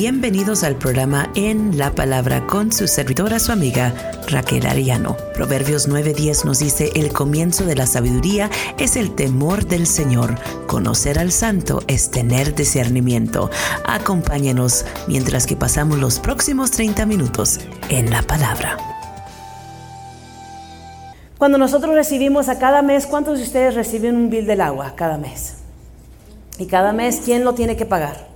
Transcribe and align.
Bienvenidos 0.00 0.64
al 0.64 0.76
programa 0.76 1.30
En 1.34 1.76
la 1.76 1.94
Palabra 1.94 2.46
con 2.46 2.72
su 2.72 2.88
servidora, 2.88 3.38
su 3.38 3.52
amiga 3.52 3.92
Raquel 4.28 4.64
Ariano. 4.66 5.14
Proverbios 5.34 5.90
9:10 5.90 6.46
nos 6.46 6.58
dice, 6.58 6.90
el 6.94 7.12
comienzo 7.12 7.66
de 7.66 7.74
la 7.74 7.86
sabiduría 7.86 8.48
es 8.78 8.96
el 8.96 9.14
temor 9.14 9.66
del 9.66 9.86
Señor. 9.86 10.36
Conocer 10.66 11.18
al 11.18 11.32
santo 11.32 11.82
es 11.86 12.10
tener 12.10 12.54
discernimiento. 12.54 13.50
Acompáñenos 13.84 14.86
mientras 15.06 15.46
que 15.46 15.54
pasamos 15.54 15.98
los 15.98 16.18
próximos 16.18 16.70
30 16.70 17.04
minutos 17.04 17.60
en 17.90 18.08
la 18.08 18.22
palabra. 18.22 18.78
Cuando 21.36 21.58
nosotros 21.58 21.94
recibimos 21.94 22.48
a 22.48 22.58
cada 22.58 22.80
mes, 22.80 23.06
¿cuántos 23.06 23.36
de 23.36 23.44
ustedes 23.44 23.74
reciben 23.74 24.16
un 24.16 24.30
bill 24.30 24.46
del 24.46 24.62
agua 24.62 24.94
cada 24.96 25.18
mes? 25.18 25.56
Y 26.56 26.68
cada 26.68 26.94
mes, 26.94 27.20
¿quién 27.22 27.44
lo 27.44 27.52
tiene 27.52 27.76
que 27.76 27.84
pagar? 27.84 28.29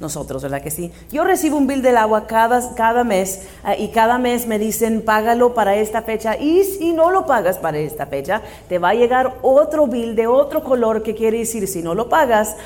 Nosotros, 0.00 0.42
¿verdad 0.42 0.62
que 0.62 0.70
sí? 0.70 0.92
Yo 1.10 1.24
recibo 1.24 1.56
un 1.56 1.66
bill 1.66 1.82
del 1.82 1.96
agua 1.96 2.28
cada, 2.28 2.74
cada 2.76 3.02
mes 3.02 3.48
ah, 3.64 3.76
y 3.76 3.88
cada 3.88 4.18
mes 4.18 4.46
me 4.46 4.58
dicen 4.58 5.02
págalo 5.02 5.54
para 5.54 5.74
esta 5.74 6.02
fecha 6.02 6.36
y 6.36 6.62
si 6.62 6.92
no 6.92 7.10
lo 7.10 7.26
pagas 7.26 7.58
para 7.58 7.78
esta 7.78 8.06
fecha, 8.06 8.42
te 8.68 8.78
va 8.78 8.90
a 8.90 8.94
llegar 8.94 9.38
otro 9.42 9.88
bill 9.88 10.14
de 10.14 10.28
otro 10.28 10.62
color 10.62 11.02
que 11.02 11.16
quiere 11.16 11.38
decir 11.38 11.66
si 11.66 11.82
no 11.82 11.94
lo 11.94 12.08
pagas, 12.08 12.56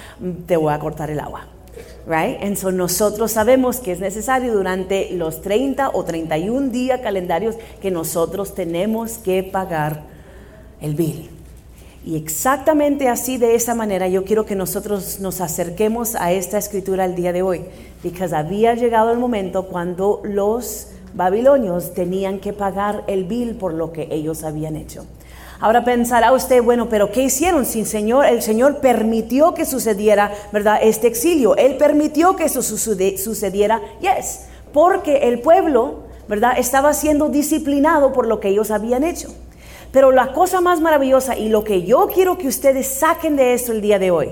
te 0.46 0.58
voy 0.58 0.74
a 0.74 0.78
cortar 0.78 1.10
el 1.10 1.20
agua. 1.20 1.46
Right? 2.06 2.38
Entonces 2.40 2.74
nosotros 2.74 3.32
sabemos 3.32 3.78
que 3.78 3.92
es 3.92 4.00
necesario 4.00 4.52
durante 4.52 5.12
los 5.12 5.40
30 5.40 5.90
o 5.94 6.04
31 6.04 6.68
días 6.68 7.00
calendarios 7.00 7.56
que 7.80 7.90
nosotros 7.90 8.54
tenemos 8.54 9.18
que 9.18 9.42
pagar 9.42 10.02
el 10.80 10.94
bill. 10.94 11.41
Y 12.04 12.16
exactamente 12.16 13.08
así, 13.08 13.38
de 13.38 13.54
esa 13.54 13.76
manera, 13.76 14.08
yo 14.08 14.24
quiero 14.24 14.44
que 14.44 14.56
nosotros 14.56 15.20
nos 15.20 15.40
acerquemos 15.40 16.16
a 16.16 16.32
esta 16.32 16.58
escritura 16.58 17.04
el 17.04 17.14
día 17.14 17.32
de 17.32 17.42
hoy, 17.42 17.64
porque 18.02 18.34
había 18.34 18.74
llegado 18.74 19.12
el 19.12 19.18
momento 19.18 19.68
cuando 19.68 20.20
los 20.24 20.88
babilonios 21.14 21.94
tenían 21.94 22.40
que 22.40 22.52
pagar 22.52 23.04
el 23.06 23.24
bill 23.24 23.54
por 23.54 23.74
lo 23.74 23.92
que 23.92 24.08
ellos 24.10 24.42
habían 24.42 24.74
hecho. 24.74 25.06
Ahora 25.60 25.84
pensará 25.84 26.32
usted, 26.32 26.60
bueno, 26.60 26.88
pero 26.88 27.12
¿qué 27.12 27.22
hicieron? 27.22 27.64
Si 27.64 27.78
el 27.78 27.86
Señor, 27.86 28.26
el 28.26 28.42
Señor 28.42 28.78
permitió 28.78 29.54
que 29.54 29.64
sucediera, 29.64 30.32
¿verdad? 30.52 30.80
Este 30.82 31.06
exilio, 31.06 31.54
Él 31.54 31.76
permitió 31.76 32.34
que 32.34 32.46
eso 32.46 32.62
sucediera, 32.62 33.80
yes, 34.00 34.46
porque 34.72 35.28
el 35.28 35.40
pueblo, 35.40 36.00
¿verdad? 36.26 36.54
Estaba 36.58 36.94
siendo 36.94 37.28
disciplinado 37.28 38.12
por 38.12 38.26
lo 38.26 38.40
que 38.40 38.48
ellos 38.48 38.72
habían 38.72 39.04
hecho. 39.04 39.28
Pero 39.92 40.10
la 40.10 40.32
cosa 40.32 40.60
más 40.60 40.80
maravillosa 40.80 41.36
y 41.36 41.50
lo 41.50 41.64
que 41.64 41.82
yo 41.84 42.08
quiero 42.12 42.38
que 42.38 42.48
ustedes 42.48 42.88
saquen 42.88 43.36
de 43.36 43.52
esto 43.52 43.72
el 43.72 43.82
día 43.82 43.98
de 43.98 44.10
hoy 44.10 44.30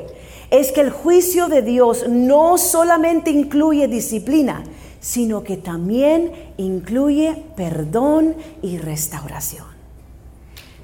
es 0.50 0.72
que 0.72 0.80
el 0.80 0.90
juicio 0.90 1.48
de 1.48 1.62
Dios 1.62 2.08
no 2.08 2.58
solamente 2.58 3.30
incluye 3.30 3.86
disciplina, 3.86 4.64
sino 5.00 5.44
que 5.44 5.56
también 5.56 6.32
incluye 6.56 7.44
perdón 7.56 8.34
y 8.62 8.78
restauración. 8.78 9.66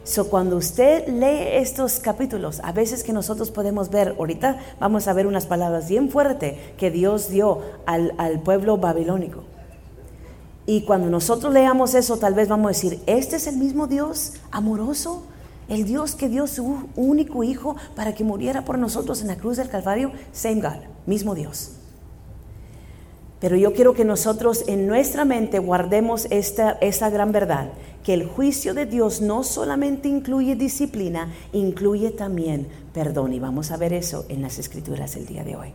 So, 0.05 0.28
cuando 0.28 0.56
usted 0.56 1.08
lee 1.08 1.56
estos 1.56 1.98
capítulos, 1.98 2.61
a 2.62 2.70
veces 2.70 3.02
que 3.02 3.12
nosotros 3.12 3.50
podemos 3.50 3.90
ver, 3.90 4.14
ahorita 4.16 4.61
vamos 4.78 5.08
a 5.08 5.12
ver 5.12 5.27
unas 5.27 5.46
palabras 5.46 5.88
bien 5.88 6.11
fuertes 6.11 6.55
que 6.78 6.92
Dios 6.92 7.28
dio 7.28 7.61
al, 7.86 8.14
al 8.16 8.40
pueblo 8.40 8.77
babilónico. 8.77 9.42
Y 10.67 10.83
cuando 10.83 11.09
nosotros 11.09 11.53
leamos 11.53 11.95
eso, 11.95 12.19
tal 12.19 12.34
vez 12.34 12.48
vamos 12.48 12.67
a 12.67 12.69
decir, 12.70 13.00
este 13.06 13.36
es 13.36 13.47
el 13.47 13.56
mismo 13.56 13.86
Dios 13.86 14.34
amoroso, 14.50 15.23
el 15.69 15.84
Dios 15.84 16.17
que 16.17 16.28
dio 16.28 16.47
su 16.47 16.89
único 16.97 17.45
hijo 17.45 17.77
para 17.95 18.14
que 18.14 18.25
muriera 18.25 18.64
por 18.64 18.77
nosotros 18.78 19.20
en 19.20 19.28
la 19.28 19.36
cruz 19.36 19.56
del 19.56 19.69
Calvario. 19.69 20.11
Same 20.33 20.61
God, 20.61 20.84
mismo 21.06 21.34
Dios. 21.34 21.73
Pero 23.41 23.56
yo 23.56 23.75
quiero 23.75 23.95
que 23.95 24.05
nosotros 24.05 24.64
en 24.67 24.86
nuestra 24.86 25.25
mente 25.25 25.58
guardemos 25.58 26.27
esta, 26.31 26.73
esta 26.80 27.11
gran 27.11 27.33
verdad, 27.33 27.69
que 28.03 28.14
el 28.14 28.27
juicio 28.27 28.75
de 28.75 28.86
Dios 28.86 29.20
no 29.20 29.45
solamente 29.45 30.08
incluye 30.08 30.57
disciplina, 30.57 31.33
incluye 31.52 32.11
también 32.11 32.67
perdón. 32.96 33.35
Y 33.35 33.39
vamos 33.39 33.73
a 33.73 33.77
ver 33.77 33.92
eso 33.92 34.24
en 34.30 34.40
las 34.40 34.58
escrituras 34.58 35.17
el 35.17 35.27
día 35.27 35.45
de 35.45 35.55
hoy. 35.55 35.74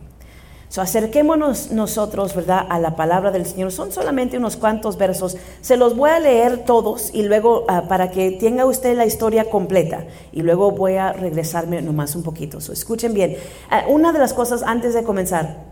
So, 0.72 0.80
acerquémonos 0.80 1.70
nosotros, 1.70 2.34
¿verdad?, 2.34 2.64
a 2.66 2.78
la 2.78 2.96
palabra 2.96 3.30
del 3.30 3.44
Señor. 3.44 3.72
Son 3.72 3.92
solamente 3.92 4.38
unos 4.38 4.56
cuantos 4.56 4.96
versos. 4.96 5.36
Se 5.60 5.76
los 5.76 5.94
voy 5.94 6.08
a 6.08 6.18
leer 6.18 6.64
todos 6.64 7.10
y 7.12 7.24
luego 7.24 7.66
ah, 7.68 7.88
para 7.88 8.10
que 8.10 8.30
tenga 8.30 8.64
usted 8.64 8.96
la 8.96 9.04
historia 9.04 9.50
completa. 9.50 10.06
Y 10.32 10.40
luego 10.40 10.70
voy 10.70 10.94
a 10.94 11.12
regresarme 11.12 11.82
nomás 11.82 12.16
un 12.16 12.22
poquito. 12.22 12.62
So, 12.62 12.72
escuchen 12.72 13.12
bien. 13.12 13.36
Ah, 13.68 13.84
una 13.86 14.14
de 14.14 14.18
las 14.18 14.32
cosas 14.32 14.62
antes 14.62 14.94
de 14.94 15.02
comenzar. 15.02 15.71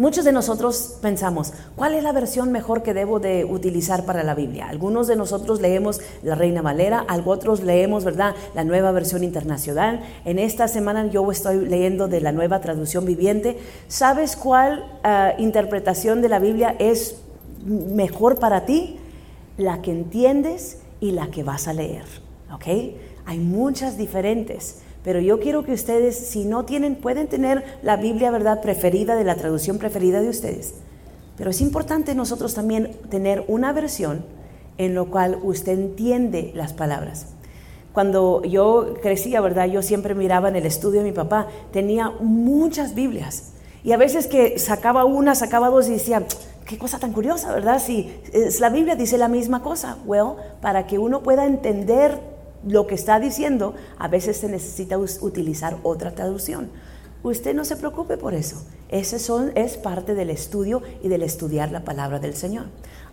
Muchos 0.00 0.24
de 0.24 0.32
nosotros 0.32 0.96
pensamos, 1.02 1.52
¿cuál 1.76 1.92
es 1.92 2.02
la 2.02 2.12
versión 2.12 2.50
mejor 2.52 2.82
que 2.82 2.94
debo 2.94 3.20
de 3.20 3.44
utilizar 3.44 4.06
para 4.06 4.22
la 4.22 4.34
Biblia? 4.34 4.66
Algunos 4.66 5.08
de 5.08 5.14
nosotros 5.14 5.60
leemos 5.60 6.00
la 6.22 6.34
Reina 6.34 6.62
Valera, 6.62 7.04
otros 7.26 7.62
leemos, 7.62 8.02
¿verdad?, 8.02 8.34
la 8.54 8.64
nueva 8.64 8.92
versión 8.92 9.24
internacional. 9.24 10.00
En 10.24 10.38
esta 10.38 10.68
semana 10.68 11.08
yo 11.08 11.30
estoy 11.30 11.66
leyendo 11.66 12.08
de 12.08 12.22
la 12.22 12.32
nueva 12.32 12.62
traducción 12.62 13.04
viviente. 13.04 13.58
¿Sabes 13.88 14.36
cuál 14.36 14.86
ah, 15.04 15.34
interpretación 15.36 16.22
de 16.22 16.30
la 16.30 16.38
Biblia 16.38 16.76
es 16.78 17.16
mejor 17.66 18.38
para 18.38 18.64
ti? 18.64 18.98
La 19.58 19.82
que 19.82 19.90
entiendes 19.90 20.78
y 21.00 21.10
la 21.10 21.30
que 21.30 21.42
vas 21.42 21.68
a 21.68 21.74
leer, 21.74 22.06
¿ok? 22.50 22.96
Hay 23.26 23.38
muchas 23.38 23.98
diferentes. 23.98 24.78
Pero 25.02 25.20
yo 25.20 25.40
quiero 25.40 25.64
que 25.64 25.72
ustedes, 25.72 26.16
si 26.16 26.44
no 26.44 26.64
tienen, 26.64 26.96
pueden 26.96 27.26
tener 27.26 27.64
la 27.82 27.96
Biblia, 27.96 28.30
¿verdad?, 28.30 28.60
preferida, 28.60 29.16
de 29.16 29.24
la 29.24 29.34
traducción 29.34 29.78
preferida 29.78 30.20
de 30.20 30.28
ustedes. 30.28 30.74
Pero 31.36 31.50
es 31.50 31.60
importante 31.62 32.14
nosotros 32.14 32.52
también 32.54 32.92
tener 33.08 33.44
una 33.48 33.72
versión 33.72 34.24
en 34.76 34.94
la 34.94 35.04
cual 35.04 35.38
usted 35.42 35.72
entiende 35.72 36.52
las 36.54 36.74
palabras. 36.74 37.26
Cuando 37.92 38.42
yo 38.44 38.94
crecía, 39.02 39.40
¿verdad? 39.40 39.66
Yo 39.66 39.82
siempre 39.82 40.14
miraba 40.14 40.48
en 40.48 40.56
el 40.56 40.66
estudio 40.66 41.00
de 41.00 41.08
mi 41.08 41.14
papá, 41.14 41.48
tenía 41.72 42.10
muchas 42.20 42.94
Biblias. 42.94 43.52
Y 43.82 43.92
a 43.92 43.96
veces 43.96 44.26
que 44.26 44.58
sacaba 44.58 45.04
una, 45.04 45.34
sacaba 45.34 45.70
dos 45.70 45.88
y 45.88 45.92
decía, 45.92 46.24
qué 46.66 46.78
cosa 46.78 46.98
tan 46.98 47.12
curiosa, 47.12 47.52
¿verdad? 47.52 47.80
Si 47.80 48.12
la 48.60 48.68
Biblia 48.68 48.94
dice 48.94 49.18
la 49.18 49.28
misma 49.28 49.62
cosa. 49.62 49.96
Well, 50.04 50.34
para 50.60 50.86
que 50.86 50.98
uno 50.98 51.22
pueda 51.22 51.46
entender 51.46 52.20
lo 52.66 52.86
que 52.86 52.94
está 52.94 53.20
diciendo, 53.20 53.74
a 53.98 54.08
veces 54.08 54.36
se 54.36 54.48
necesita 54.48 54.98
utilizar 54.98 55.76
otra 55.82 56.14
traducción. 56.14 56.70
Usted 57.22 57.54
no 57.54 57.64
se 57.64 57.76
preocupe 57.76 58.16
por 58.16 58.34
eso. 58.34 58.64
Ese 58.88 59.18
son, 59.18 59.52
es 59.54 59.76
parte 59.76 60.14
del 60.14 60.30
estudio 60.30 60.82
y 61.02 61.08
del 61.08 61.22
estudiar 61.22 61.70
la 61.70 61.84
palabra 61.84 62.18
del 62.18 62.34
Señor. 62.34 62.66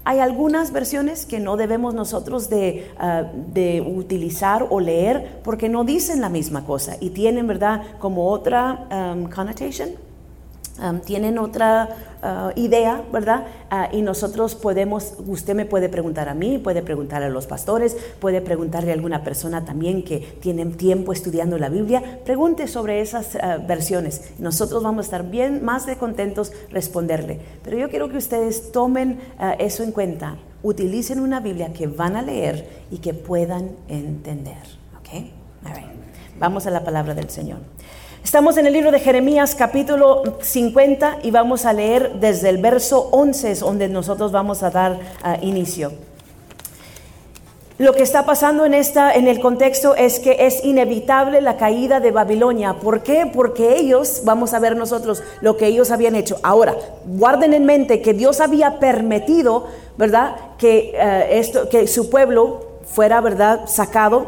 Hay 0.05 0.19
algunas 0.19 0.71
versiones 0.71 1.25
que 1.25 1.41
no 1.41 1.57
debemos 1.57 1.93
nosotros 1.93 2.49
de, 2.49 2.89
ah, 2.97 3.29
utilizar 3.85 4.65
o 4.69 4.79
leer 4.79 5.41
porque 5.43 5.67
no 5.67 5.83
dicen 5.83 6.21
la 6.21 6.29
misma 6.29 6.65
cosa 6.65 6.95
y 7.01 7.09
tienen, 7.09 7.45
¿verdad?, 7.45 7.81
como 7.99 8.29
otra 8.29 8.87
um, 8.89 9.29
connotation, 9.29 9.89
tienen 11.05 11.39
otra 11.39 11.89
ah, 12.21 12.51
idea, 12.55 13.03
¿verdad? 13.11 13.45
Ah, 13.69 13.89
y 13.91 14.01
nosotros 14.01 14.55
podemos, 14.55 15.13
usted 15.25 15.55
me 15.55 15.65
puede 15.65 15.89
preguntar 15.89 16.29
a 16.29 16.33
mí, 16.33 16.57
puede 16.57 16.81
preguntar 16.81 17.23
a 17.23 17.29
los 17.29 17.47
pastores, 17.47 17.97
puede 18.19 18.41
preguntarle 18.41 18.91
a 18.91 18.93
alguna 18.93 19.23
persona 19.23 19.65
también 19.65 20.03
que 20.03 20.19
tiene 20.39 20.65
tiempo 20.65 21.13
estudiando 21.13 21.57
la 21.57 21.69
Biblia, 21.69 22.19
pregunte 22.25 22.67
sobre 22.67 23.01
esas 23.01 23.35
ah, 23.35 23.57
versiones. 23.57 24.33
Nosotros 24.39 24.83
vamos 24.83 25.05
a 25.05 25.07
estar 25.07 25.29
bien 25.29 25.63
más 25.63 25.85
de 25.85 25.97
contentos 25.97 26.51
responderle. 26.71 27.39
Pero 27.63 27.77
yo 27.77 27.89
quiero 27.89 28.09
que 28.09 28.17
ustedes 28.17 28.71
tomen 28.71 29.19
eso 29.59 29.83
en 29.83 29.91
cuenta, 29.91 30.38
utilicen 30.63 31.19
una 31.19 31.39
Biblia 31.39 31.73
que 31.73 31.88
van 31.88 32.15
a 32.15 32.21
leer 32.21 32.67
y 32.91 32.97
que 32.97 33.13
puedan 33.13 33.71
entender. 33.88 34.57
¿Ok? 34.99 35.31
Vamos 36.39 36.67
a 36.67 36.71
la 36.71 36.83
palabra 36.83 37.15
del 37.15 37.29
Señor. 37.29 37.59
Estamos 38.27 38.57
en 38.57 38.67
el 38.67 38.73
libro 38.73 38.91
de 38.91 38.99
Jeremías 38.99 39.55
capítulo 39.55 40.21
50 40.41 41.19
y 41.23 41.31
vamos 41.31 41.63
a 41.63 41.71
leer 41.71 42.15
desde 42.19 42.49
el 42.49 42.57
verso 42.57 43.07
11, 43.13 43.56
donde 43.56 43.88
nosotros 43.88 44.33
vamos 44.33 44.63
a 44.63 44.69
dar 44.69 45.00
ah, 45.24 45.38
inicio. 45.41 45.94
Lo 47.77 47.94
que 47.94 48.03
está 48.03 48.25
pasando 48.25 48.65
en, 48.65 48.74
esta, 48.74 49.13
en 49.13 49.29
el 49.29 49.39
contexto 49.39 49.95
es 49.95 50.19
que 50.19 50.45
es 50.45 50.62
inevitable 50.65 51.39
la 51.39 51.56
caída 51.56 52.01
de 52.01 52.12
Babilonia. 52.12 52.74
¿Por 52.74 53.01
qué? 53.01 53.31
Porque 53.33 53.77
ellos, 53.77 54.24
vamos 54.25 54.53
a 54.53 54.59
ver 54.59 54.75
nosotros 54.75 55.24
lo 55.39 55.56
que 55.56 55.68
ellos 55.68 55.89
habían 55.89 56.13
hecho. 56.13 56.38
Ahora, 56.44 56.75
guarden 57.06 57.53
en 57.53 57.63
mente 57.63 58.01
que 58.01 58.13
Dios 58.13 58.41
había 58.41 58.77
permitido, 58.77 59.68
¿verdad? 59.97 60.35
Que, 60.57 60.97
ah, 61.00 61.21
esto, 61.29 61.69
que 61.69 61.88
su 61.88 62.09
pueblo 62.09 62.59
fuera, 62.94 63.21
¿verdad? 63.21 63.62
Sacado 63.68 64.25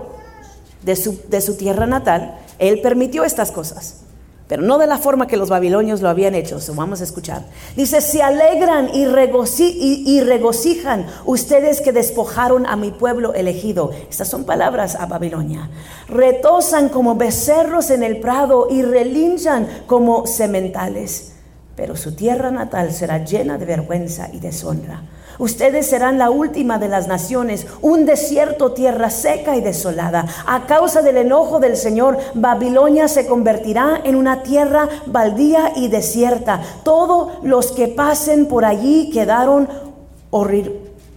de 0.84 0.96
su, 0.96 1.20
de 1.28 1.42
su 1.42 1.58
tierra 1.58 1.86
natal 1.86 2.38
él 2.60 2.82
permitió 2.82 3.24
estas 3.24 3.52
cosas, 3.52 4.02
pero 4.50 4.64
no 4.64 4.78
de 4.78 4.88
la 4.88 4.98
forma 4.98 5.28
que 5.28 5.38
los 5.38 5.50
babilonios 5.50 6.02
lo 6.02 6.10
habían 6.10 6.36
hecho. 6.36 6.60
vamos 6.74 7.02
a 7.02 7.04
escuchar. 7.04 7.44
Dice, 7.76 8.02
se 8.02 8.22
alegran 8.22 8.90
y, 8.94 9.06
y, 9.06 10.22
regocijan 10.22 11.06
ustedes 11.26 11.82
que 11.82 11.92
despojaron 11.92 12.66
a 12.66 12.76
mi 12.76 12.92
pueblo 12.92 13.34
elegido. 13.34 13.92
Estas 14.10 14.28
son 14.28 14.46
palabras 14.46 14.96
a 14.96 15.06
Babilonia. 15.06 15.70
Retosan 16.08 16.90
como 16.90 17.16
becerros 17.16 17.92
en 17.92 18.02
el 18.02 18.20
prado 18.20 18.68
y 18.70 18.82
relinchan 18.82 19.68
como 19.88 20.26
sementales. 20.28 21.34
pero 21.76 21.96
su 21.96 22.14
tierra 22.14 22.52
natal 22.52 22.92
será 22.92 23.24
llena 23.24 23.58
de 23.58 23.66
vergüenza 23.66 24.30
y 24.34 24.40
deshonra. 24.40 25.02
Ustedes 25.40 25.88
serán 25.88 26.18
la 26.18 26.30
última 26.30 26.78
de 26.80 26.90
las 26.90 27.08
naciones, 27.08 27.66
un 27.82 28.06
desierto, 28.06 28.74
tierra 28.74 29.10
seca 29.10 29.56
y 29.56 29.62
desolada. 29.62 30.26
A 30.46 30.68
causa 30.68 31.02
del 31.02 31.16
enojo 31.16 31.60
del 31.60 31.78
Señor, 31.78 32.18
Babilonia 32.34 33.08
se 33.08 33.26
convertirá 33.26 34.02
en 34.04 34.16
una 34.16 34.44
tierra 34.44 34.90
baldía 35.06 35.72
y 35.78 35.88
desierta. 35.88 36.62
Todos 36.84 37.42
los 37.42 37.72
que 37.72 37.88
pasen 37.88 38.48
por 38.48 38.66
allí 38.66 39.10
quedaron 39.12 39.70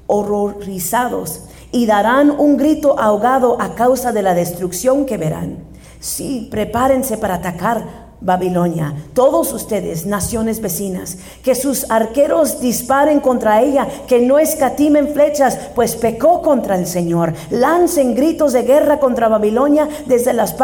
horrorizados 0.07 1.43
y 1.73 1.87
darán 1.87 2.31
un 2.31 2.57
grito 2.57 3.01
ahogado 3.01 3.61
a 3.61 3.75
causa 3.75 4.13
de 4.13 4.23
la 4.23 4.35
destrucción 4.35 5.05
que 5.05 5.19
verán. 5.19 5.59
Sí, 5.99 6.47
prepárense 6.49 7.17
para 7.17 7.35
atacar 7.35 8.02
Babilonia, 8.23 8.95
todos 9.15 9.53
ustedes, 9.53 10.07
naciones 10.07 10.61
vecinas, 10.61 11.19
que 11.43 11.55
sus 11.55 11.91
arqueros 11.91 12.61
disparen 12.61 13.21
contra 13.21 13.61
ella, 13.63 13.89
que 14.07 14.21
no 14.21 14.39
escatimen 14.39 15.09
flechas, 15.09 15.59
pues 15.75 15.97
pecó 15.97 16.43
contra 16.43 16.77
el 16.77 16.87
Señor. 16.87 17.35
Lancen 17.51 18.15
gritos 18.15 18.53
de 18.53 18.63
guerra 18.63 19.01
contra 19.01 19.29
Babilonia 19.29 19.89
desde 20.07 20.33
las 20.33 20.57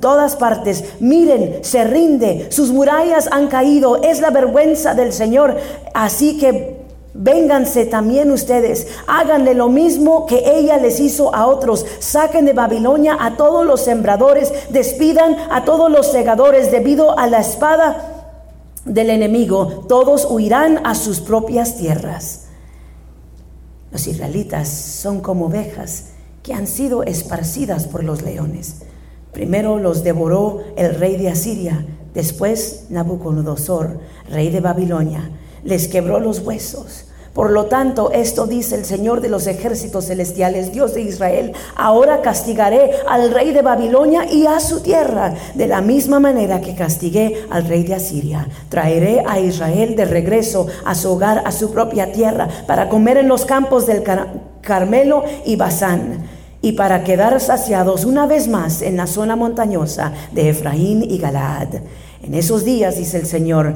todas 0.00 0.36
partes. 0.36 0.84
Miren, 1.00 1.58
se 1.62 1.84
rinde, 1.84 2.46
sus 2.50 2.70
murallas 2.70 3.28
han 3.30 3.48
caído, 3.48 4.02
es 4.02 4.20
la 4.20 4.30
vergüenza 4.30 4.94
del 4.94 5.12
Señor. 5.12 5.56
Así 5.94 6.38
que 6.38 6.81
Vénganse 7.14 7.84
también 7.84 8.30
ustedes, 8.30 8.86
háganle 9.06 9.52
lo 9.52 9.68
mismo 9.68 10.24
que 10.24 10.58
ella 10.58 10.78
les 10.78 10.98
hizo 10.98 11.34
a 11.34 11.46
otros. 11.46 11.84
Saquen 11.98 12.46
de 12.46 12.54
Babilonia 12.54 13.18
a 13.20 13.36
todos 13.36 13.66
los 13.66 13.82
sembradores, 13.82 14.50
despidan 14.70 15.36
a 15.50 15.64
todos 15.64 15.90
los 15.90 16.10
segadores 16.10 16.70
debido 16.70 17.18
a 17.18 17.26
la 17.26 17.40
espada 17.40 18.30
del 18.86 19.10
enemigo. 19.10 19.84
Todos 19.88 20.26
huirán 20.30 20.86
a 20.86 20.94
sus 20.94 21.20
propias 21.20 21.76
tierras. 21.76 22.46
Los 23.90 24.06
israelitas 24.06 24.68
son 24.68 25.20
como 25.20 25.46
ovejas 25.46 26.12
que 26.42 26.54
han 26.54 26.66
sido 26.66 27.02
esparcidas 27.02 27.86
por 27.86 28.04
los 28.04 28.22
leones. 28.22 28.84
Primero 29.32 29.78
los 29.78 30.02
devoró 30.02 30.62
el 30.76 30.94
rey 30.94 31.18
de 31.18 31.28
Asiria, 31.28 31.84
después 32.14 32.86
Nabucodonosor, 32.88 34.00
rey 34.30 34.48
de 34.48 34.60
Babilonia 34.60 35.30
les 35.64 35.88
quebró 35.88 36.20
los 36.20 36.40
huesos. 36.40 37.06
Por 37.34 37.50
lo 37.50 37.64
tanto, 37.64 38.12
esto 38.12 38.46
dice 38.46 38.74
el 38.74 38.84
Señor 38.84 39.22
de 39.22 39.30
los 39.30 39.46
ejércitos 39.46 40.06
celestiales, 40.06 40.70
Dios 40.70 40.92
de 40.92 41.00
Israel, 41.00 41.52
ahora 41.76 42.20
castigaré 42.20 42.90
al 43.08 43.32
rey 43.32 43.52
de 43.52 43.62
Babilonia 43.62 44.30
y 44.30 44.46
a 44.46 44.60
su 44.60 44.80
tierra, 44.80 45.32
de 45.54 45.66
la 45.66 45.80
misma 45.80 46.20
manera 46.20 46.60
que 46.60 46.74
castigué 46.74 47.46
al 47.48 47.64
rey 47.64 47.84
de 47.84 47.94
Asiria. 47.94 48.46
Traeré 48.68 49.24
a 49.26 49.40
Israel 49.40 49.96
de 49.96 50.04
regreso 50.04 50.66
a 50.84 50.94
su 50.94 51.10
hogar, 51.10 51.42
a 51.46 51.52
su 51.52 51.72
propia 51.72 52.12
tierra, 52.12 52.48
para 52.66 52.90
comer 52.90 53.16
en 53.16 53.28
los 53.28 53.46
campos 53.46 53.86
del 53.86 54.02
Carmelo 54.60 55.24
y 55.46 55.56
Basán 55.56 56.26
y 56.60 56.72
para 56.72 57.02
quedar 57.02 57.40
saciados 57.40 58.04
una 58.04 58.26
vez 58.26 58.46
más 58.46 58.82
en 58.82 58.98
la 58.98 59.06
zona 59.06 59.36
montañosa 59.36 60.12
de 60.32 60.50
Efraín 60.50 61.02
y 61.02 61.16
Galaad. 61.16 61.76
En 62.22 62.34
esos 62.34 62.62
días, 62.64 62.98
dice 62.98 63.16
el 63.16 63.26
Señor, 63.26 63.74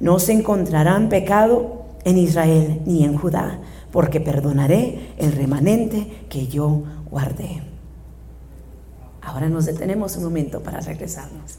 no 0.00 0.18
se 0.18 0.32
encontrarán 0.32 1.08
pecado 1.08 1.84
en 2.04 2.18
Israel 2.18 2.80
ni 2.86 3.04
en 3.04 3.16
Judá, 3.16 3.60
porque 3.92 4.20
perdonaré 4.20 5.12
el 5.18 5.32
remanente 5.32 6.24
que 6.28 6.46
yo 6.46 6.82
guardé. 7.10 7.62
Ahora 9.22 9.48
nos 9.48 9.66
detenemos 9.66 10.16
un 10.16 10.24
momento 10.24 10.62
para 10.62 10.80
regresarnos. 10.80 11.58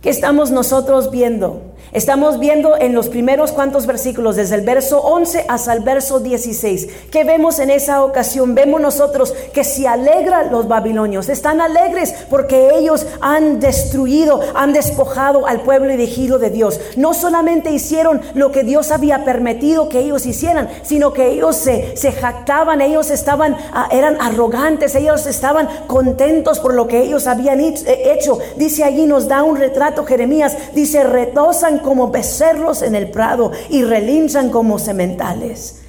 ¿Qué 0.00 0.10
estamos 0.10 0.50
nosotros 0.50 1.10
viendo? 1.10 1.71
Estamos 1.92 2.38
viendo 2.38 2.76
en 2.78 2.94
los 2.94 3.08
primeros 3.08 3.52
cuantos 3.52 3.86
versículos, 3.86 4.36
desde 4.36 4.54
el 4.54 4.62
verso 4.62 5.00
11 5.00 5.44
hasta 5.48 5.74
el 5.74 5.80
verso 5.80 6.20
16. 6.20 6.88
¿Qué 7.10 7.24
vemos 7.24 7.58
en 7.58 7.68
esa 7.68 8.02
ocasión? 8.02 8.54
Vemos 8.54 8.80
nosotros 8.80 9.34
que 9.52 9.62
se 9.62 9.86
alegran 9.86 10.50
los 10.50 10.68
babilonios. 10.68 11.28
Están 11.28 11.60
alegres 11.60 12.14
porque 12.30 12.70
ellos 12.76 13.06
han 13.20 13.60
destruido, 13.60 14.40
han 14.54 14.72
despojado 14.72 15.46
al 15.46 15.60
pueblo 15.60 15.90
elegido 15.90 16.38
de 16.38 16.48
Dios. 16.48 16.80
No 16.96 17.12
solamente 17.12 17.70
hicieron 17.70 18.22
lo 18.34 18.52
que 18.52 18.64
Dios 18.64 18.90
había 18.90 19.24
permitido 19.24 19.88
que 19.88 19.98
ellos 19.98 20.24
hicieran, 20.24 20.70
sino 20.82 21.12
que 21.12 21.28
ellos 21.28 21.56
se, 21.56 21.96
se 21.96 22.12
jactaban, 22.12 22.80
ellos 22.80 23.10
estaban, 23.10 23.56
ah, 23.72 23.88
eran 23.90 24.16
arrogantes, 24.20 24.94
ellos 24.94 25.26
estaban 25.26 25.68
contentos 25.86 26.58
por 26.58 26.74
lo 26.74 26.88
que 26.88 27.00
ellos 27.00 27.26
habían 27.26 27.60
hecho. 27.60 28.38
Dice 28.56 28.84
allí, 28.84 29.06
nos 29.06 29.28
da 29.28 29.42
un 29.42 29.56
retrato 29.56 30.04
Jeremías, 30.04 30.56
dice, 30.74 31.04
retosan 31.04 31.71
como 31.78 32.10
becerros 32.10 32.82
en 32.82 32.94
el 32.94 33.10
prado 33.10 33.52
y 33.68 33.84
relinchan 33.84 34.50
como 34.50 34.78
sementales. 34.78 35.82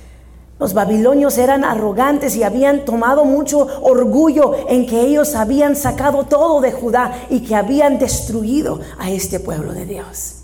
Los 0.60 0.74
babilonios 0.74 1.38
eran 1.38 1.64
arrogantes 1.64 2.36
y 2.36 2.44
habían 2.44 2.86
tomado 2.86 3.26
mucho 3.26 3.68
orgullo 3.82 4.56
en 4.70 4.86
que 4.86 5.02
ellos 5.02 5.36
habían 5.36 5.76
sacado 5.76 6.26
todo 6.26 6.62
de 6.62 6.72
Judá 6.72 7.14
y 7.30 7.42
que 7.42 7.56
habían 7.56 8.00
destruido 8.00 8.80
a 8.98 9.10
este 9.12 9.40
pueblo 9.40 9.74
de 9.74 9.86
Dios. 9.86 10.44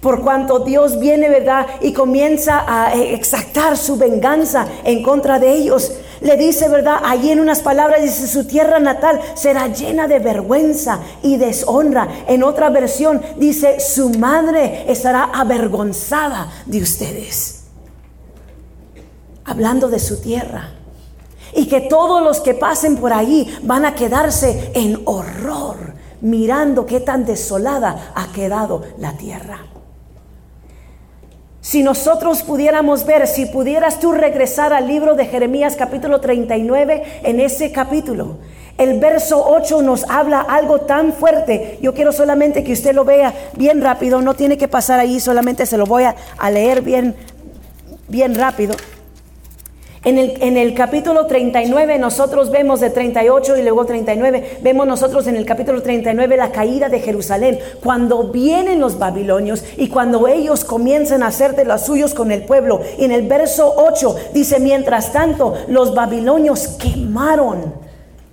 Por 0.00 0.22
cuanto 0.22 0.60
Dios 0.60 0.98
viene, 0.98 1.28
¿verdad? 1.28 1.66
Y 1.80 1.92
comienza 1.92 2.64
a 2.66 2.94
exactar 2.94 3.76
su 3.76 3.96
venganza 3.96 4.66
en 4.84 5.02
contra 5.02 5.38
de 5.38 5.52
ellos 5.52 5.92
le 6.22 6.36
dice, 6.36 6.68
¿verdad? 6.68 7.00
Allí 7.04 7.30
en 7.30 7.40
unas 7.40 7.60
palabras 7.60 8.02
dice, 8.02 8.26
su 8.26 8.46
tierra 8.46 8.78
natal 8.78 9.20
será 9.34 9.68
llena 9.68 10.08
de 10.08 10.18
vergüenza 10.18 11.00
y 11.22 11.36
deshonra. 11.36 12.08
En 12.28 12.42
otra 12.42 12.70
versión 12.70 13.20
dice, 13.36 13.80
su 13.80 14.10
madre 14.10 14.84
estará 14.88 15.24
avergonzada 15.24 16.50
de 16.66 16.82
ustedes. 16.82 17.64
Hablando 19.44 19.88
de 19.88 19.98
su 19.98 20.20
tierra. 20.20 20.70
Y 21.54 21.66
que 21.66 21.82
todos 21.82 22.22
los 22.22 22.40
que 22.40 22.54
pasen 22.54 22.96
por 22.96 23.12
ahí 23.12 23.54
van 23.62 23.84
a 23.84 23.94
quedarse 23.94 24.70
en 24.74 25.02
horror 25.04 25.92
mirando 26.22 26.86
qué 26.86 27.00
tan 27.00 27.26
desolada 27.26 28.12
ha 28.14 28.32
quedado 28.32 28.82
la 28.98 29.16
tierra. 29.16 29.58
Si 31.72 31.82
nosotros 31.82 32.42
pudiéramos 32.42 33.06
ver, 33.06 33.26
si 33.26 33.46
pudieras 33.46 33.98
tú 33.98 34.12
regresar 34.12 34.74
al 34.74 34.86
libro 34.86 35.14
de 35.14 35.24
Jeremías 35.24 35.74
capítulo 35.74 36.20
39, 36.20 37.02
en 37.22 37.40
ese 37.40 37.72
capítulo, 37.72 38.36
el 38.76 39.00
verso 39.00 39.42
8 39.48 39.80
nos 39.80 40.04
habla 40.10 40.42
algo 40.42 40.82
tan 40.82 41.14
fuerte. 41.14 41.78
Yo 41.80 41.94
quiero 41.94 42.12
solamente 42.12 42.62
que 42.62 42.74
usted 42.74 42.94
lo 42.94 43.06
vea 43.06 43.32
bien 43.56 43.80
rápido, 43.80 44.20
no 44.20 44.34
tiene 44.34 44.58
que 44.58 44.68
pasar 44.68 45.00
ahí, 45.00 45.18
solamente 45.18 45.64
se 45.64 45.78
lo 45.78 45.86
voy 45.86 46.02
a, 46.02 46.14
a 46.36 46.50
leer 46.50 46.82
bien, 46.82 47.16
bien 48.06 48.34
rápido. 48.34 48.74
En 50.04 50.18
el, 50.18 50.74
capítulo 50.74 51.26
39 51.26 51.96
nosotros 51.98 52.50
vemos 52.50 52.80
de 52.80 52.90
38 52.90 53.56
y 53.56 53.62
luego 53.62 53.84
39, 53.84 54.58
vemos 54.60 54.84
nosotros 54.84 55.28
en 55.28 55.36
el 55.36 55.46
capítulo 55.46 55.80
39 55.80 56.36
la 56.36 56.50
caída 56.50 56.88
de 56.88 56.98
Jerusalén, 56.98 57.60
cuando 57.84 58.24
vienen 58.24 58.80
los 58.80 58.98
babilonios 58.98 59.62
y 59.76 59.86
cuando 59.88 60.26
ellos 60.26 60.64
comienzan 60.64 61.22
a 61.22 61.28
hacer 61.28 61.54
de 61.54 61.64
los 61.64 61.82
suyos 61.82 62.14
con 62.14 62.32
el 62.32 62.42
pueblo. 62.42 62.80
Y 62.98 63.04
en 63.04 63.12
el 63.12 63.28
verso 63.28 63.72
8 63.76 64.16
dice, 64.34 64.58
mientras 64.58 65.12
tanto 65.12 65.54
los 65.68 65.94
babilonios 65.94 66.66
quemaron 66.66 67.72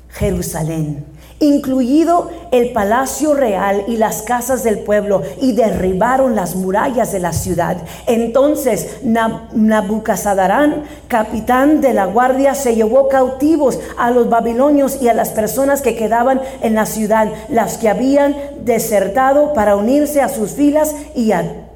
Jerusalén 0.10 1.06
incluido 1.40 2.30
el 2.52 2.72
palacio 2.72 3.34
real 3.34 3.86
y 3.88 3.98
las 3.98 4.22
casas 4.24 4.64
del 4.64 4.80
pueblo, 4.80 5.22
y 5.42 5.54
derribaron 5.54 6.36
las 6.36 6.56
murallas 6.56 7.12
de 7.12 7.20
la 7.20 7.34
ciudad. 7.34 7.78
Entonces 8.08 8.98
Nabucazadarán, 9.04 10.84
capitán 11.08 11.82
de 11.82 11.94
la 11.94 12.06
guardia, 12.06 12.56
se 12.56 12.76
llevó 12.76 13.08
cautivos 13.08 13.80
a 13.98 14.12
los 14.12 14.30
babilonios 14.30 15.02
y 15.02 15.08
a 15.08 15.14
las 15.14 15.30
personas 15.30 15.82
que 15.82 15.96
quedaban 15.96 16.42
en 16.62 16.76
la 16.76 16.86
ciudad, 16.86 17.32
las 17.50 17.78
que 17.78 17.90
habían 17.90 18.36
desertado 18.66 19.54
para 19.54 19.76
unirse 19.76 20.22
a 20.22 20.30
sus 20.30 20.52
filas 20.52 20.96
y 21.16 21.32
a 21.32 21.68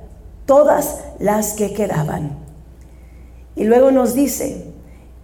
todas 0.46 1.00
las 1.20 1.54
que 1.54 1.74
quedaban. 1.74 2.38
Y 3.56 3.66
luego 3.66 3.92
nos 3.92 4.14
dice, 4.14 4.73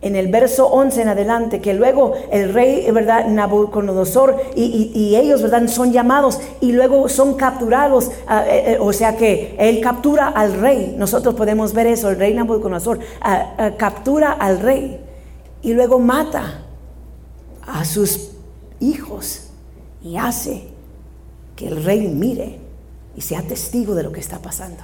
en 0.01 0.15
el 0.15 0.29
verso 0.29 0.67
11 0.67 1.01
en 1.01 1.07
adelante, 1.09 1.59
que 1.59 1.73
luego 1.73 2.13
el 2.31 2.53
rey, 2.53 2.89
¿verdad? 2.91 3.27
Nabucodonosor 3.27 4.37
y, 4.55 5.15
ellos, 5.15 5.41
¿verdad? 5.41 5.67
Son 5.67 5.91
llamados 5.91 6.39
y 6.61 6.71
luego 6.71 7.09
son 7.09 7.33
capturados, 7.33 8.11
ah, 8.27 8.45
eh, 8.47 8.73
eh, 8.73 8.77
o 8.79 8.93
sea 8.93 9.17
que 9.17 9.55
él 9.59 9.81
captura 9.81 10.29
al 10.29 10.53
rey, 10.53 10.95
nosotros 10.97 11.35
podemos 11.35 11.73
ver 11.73 11.87
eso, 11.87 12.09
el 12.09 12.17
rey 12.17 12.33
Nabucodonosor 12.33 12.99
ah, 13.21 13.55
ah, 13.57 13.71
captura 13.77 14.31
al 14.31 14.59
rey 14.59 15.01
y 15.61 15.73
luego 15.73 15.99
mata 15.99 16.63
a 17.67 17.83
sus 17.83 18.31
hijos 18.79 19.49
y 20.01 20.15
hace 20.15 20.67
que 21.57 21.67
el 21.67 21.83
rey 21.83 22.07
mire 22.07 22.59
y 23.17 23.21
sea 23.21 23.41
testigo 23.41 23.95
de 23.95 24.03
lo 24.03 24.13
que 24.13 24.21
está 24.21 24.39
pasando. 24.39 24.81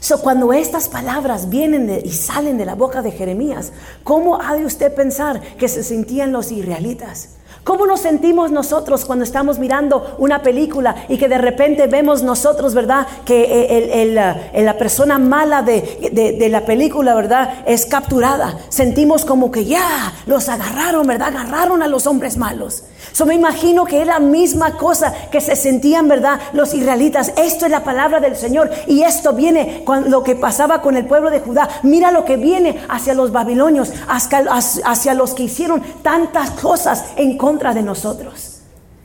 So, 0.00 0.20
cuando 0.20 0.52
estas 0.52 0.88
palabras 0.88 1.48
vienen 1.48 2.00
y 2.04 2.10
salen 2.10 2.56
de 2.58 2.64
la 2.64 2.74
boca 2.74 3.02
de 3.02 3.10
Jeremías, 3.10 3.72
¿cómo 4.04 4.40
ha 4.40 4.54
de 4.54 4.64
usted 4.64 4.94
pensar 4.94 5.40
que 5.56 5.68
se 5.68 5.82
sentían 5.82 6.32
los 6.32 6.52
israelitas? 6.52 7.30
¿Cómo 7.64 7.84
nos 7.84 8.00
sentimos 8.00 8.50
nosotros 8.50 9.04
cuando 9.04 9.24
estamos 9.24 9.58
mirando 9.58 10.16
una 10.18 10.40
película 10.40 11.04
y 11.08 11.18
que 11.18 11.28
de 11.28 11.36
repente 11.36 11.86
vemos 11.86 12.22
nosotros, 12.22 12.72
verdad, 12.72 13.06
que 13.26 14.00
el, 14.02 14.14
la 14.14 14.78
persona 14.78 15.18
mala 15.18 15.60
de, 15.60 16.48
la 16.50 16.64
película, 16.64 17.14
verdad, 17.14 17.64
es 17.66 17.84
capturada? 17.84 18.56
Sentimos 18.70 19.26
como 19.26 19.50
que 19.50 19.66
ya 19.66 20.14
los 20.24 20.48
agarraron, 20.48 21.06
verdad, 21.06 21.28
agarraron 21.28 21.82
a 21.82 21.88
los 21.88 22.06
hombres 22.06 22.38
malos. 22.38 22.84
So 23.12 23.26
me 23.26 23.34
imagino 23.34 23.84
que 23.84 24.00
es 24.00 24.06
la 24.06 24.18
misma 24.18 24.76
cosa 24.76 25.12
que 25.30 25.40
se 25.40 25.56
sentían, 25.56 26.08
verdad, 26.08 26.40
los 26.52 26.74
israelitas. 26.74 27.32
Esto 27.36 27.66
es 27.66 27.70
la 27.70 27.84
palabra 27.84 28.20
del 28.20 28.36
Señor 28.36 28.70
y 28.86 29.02
esto 29.02 29.32
viene 29.32 29.82
con 29.84 30.10
lo 30.10 30.22
que 30.22 30.36
pasaba 30.36 30.82
con 30.82 30.96
el 30.96 31.06
pueblo 31.06 31.30
de 31.30 31.40
Judá. 31.40 31.68
Mira 31.82 32.10
lo 32.10 32.24
que 32.24 32.36
viene 32.36 32.80
hacia 32.88 33.14
los 33.14 33.32
babilonios, 33.32 33.92
hacia, 34.08 34.44
hacia 34.84 35.14
los 35.14 35.34
que 35.34 35.44
hicieron 35.44 35.82
tantas 36.02 36.50
cosas 36.50 37.04
en 37.16 37.36
contra 37.36 37.74
de 37.74 37.82
nosotros. 37.82 38.60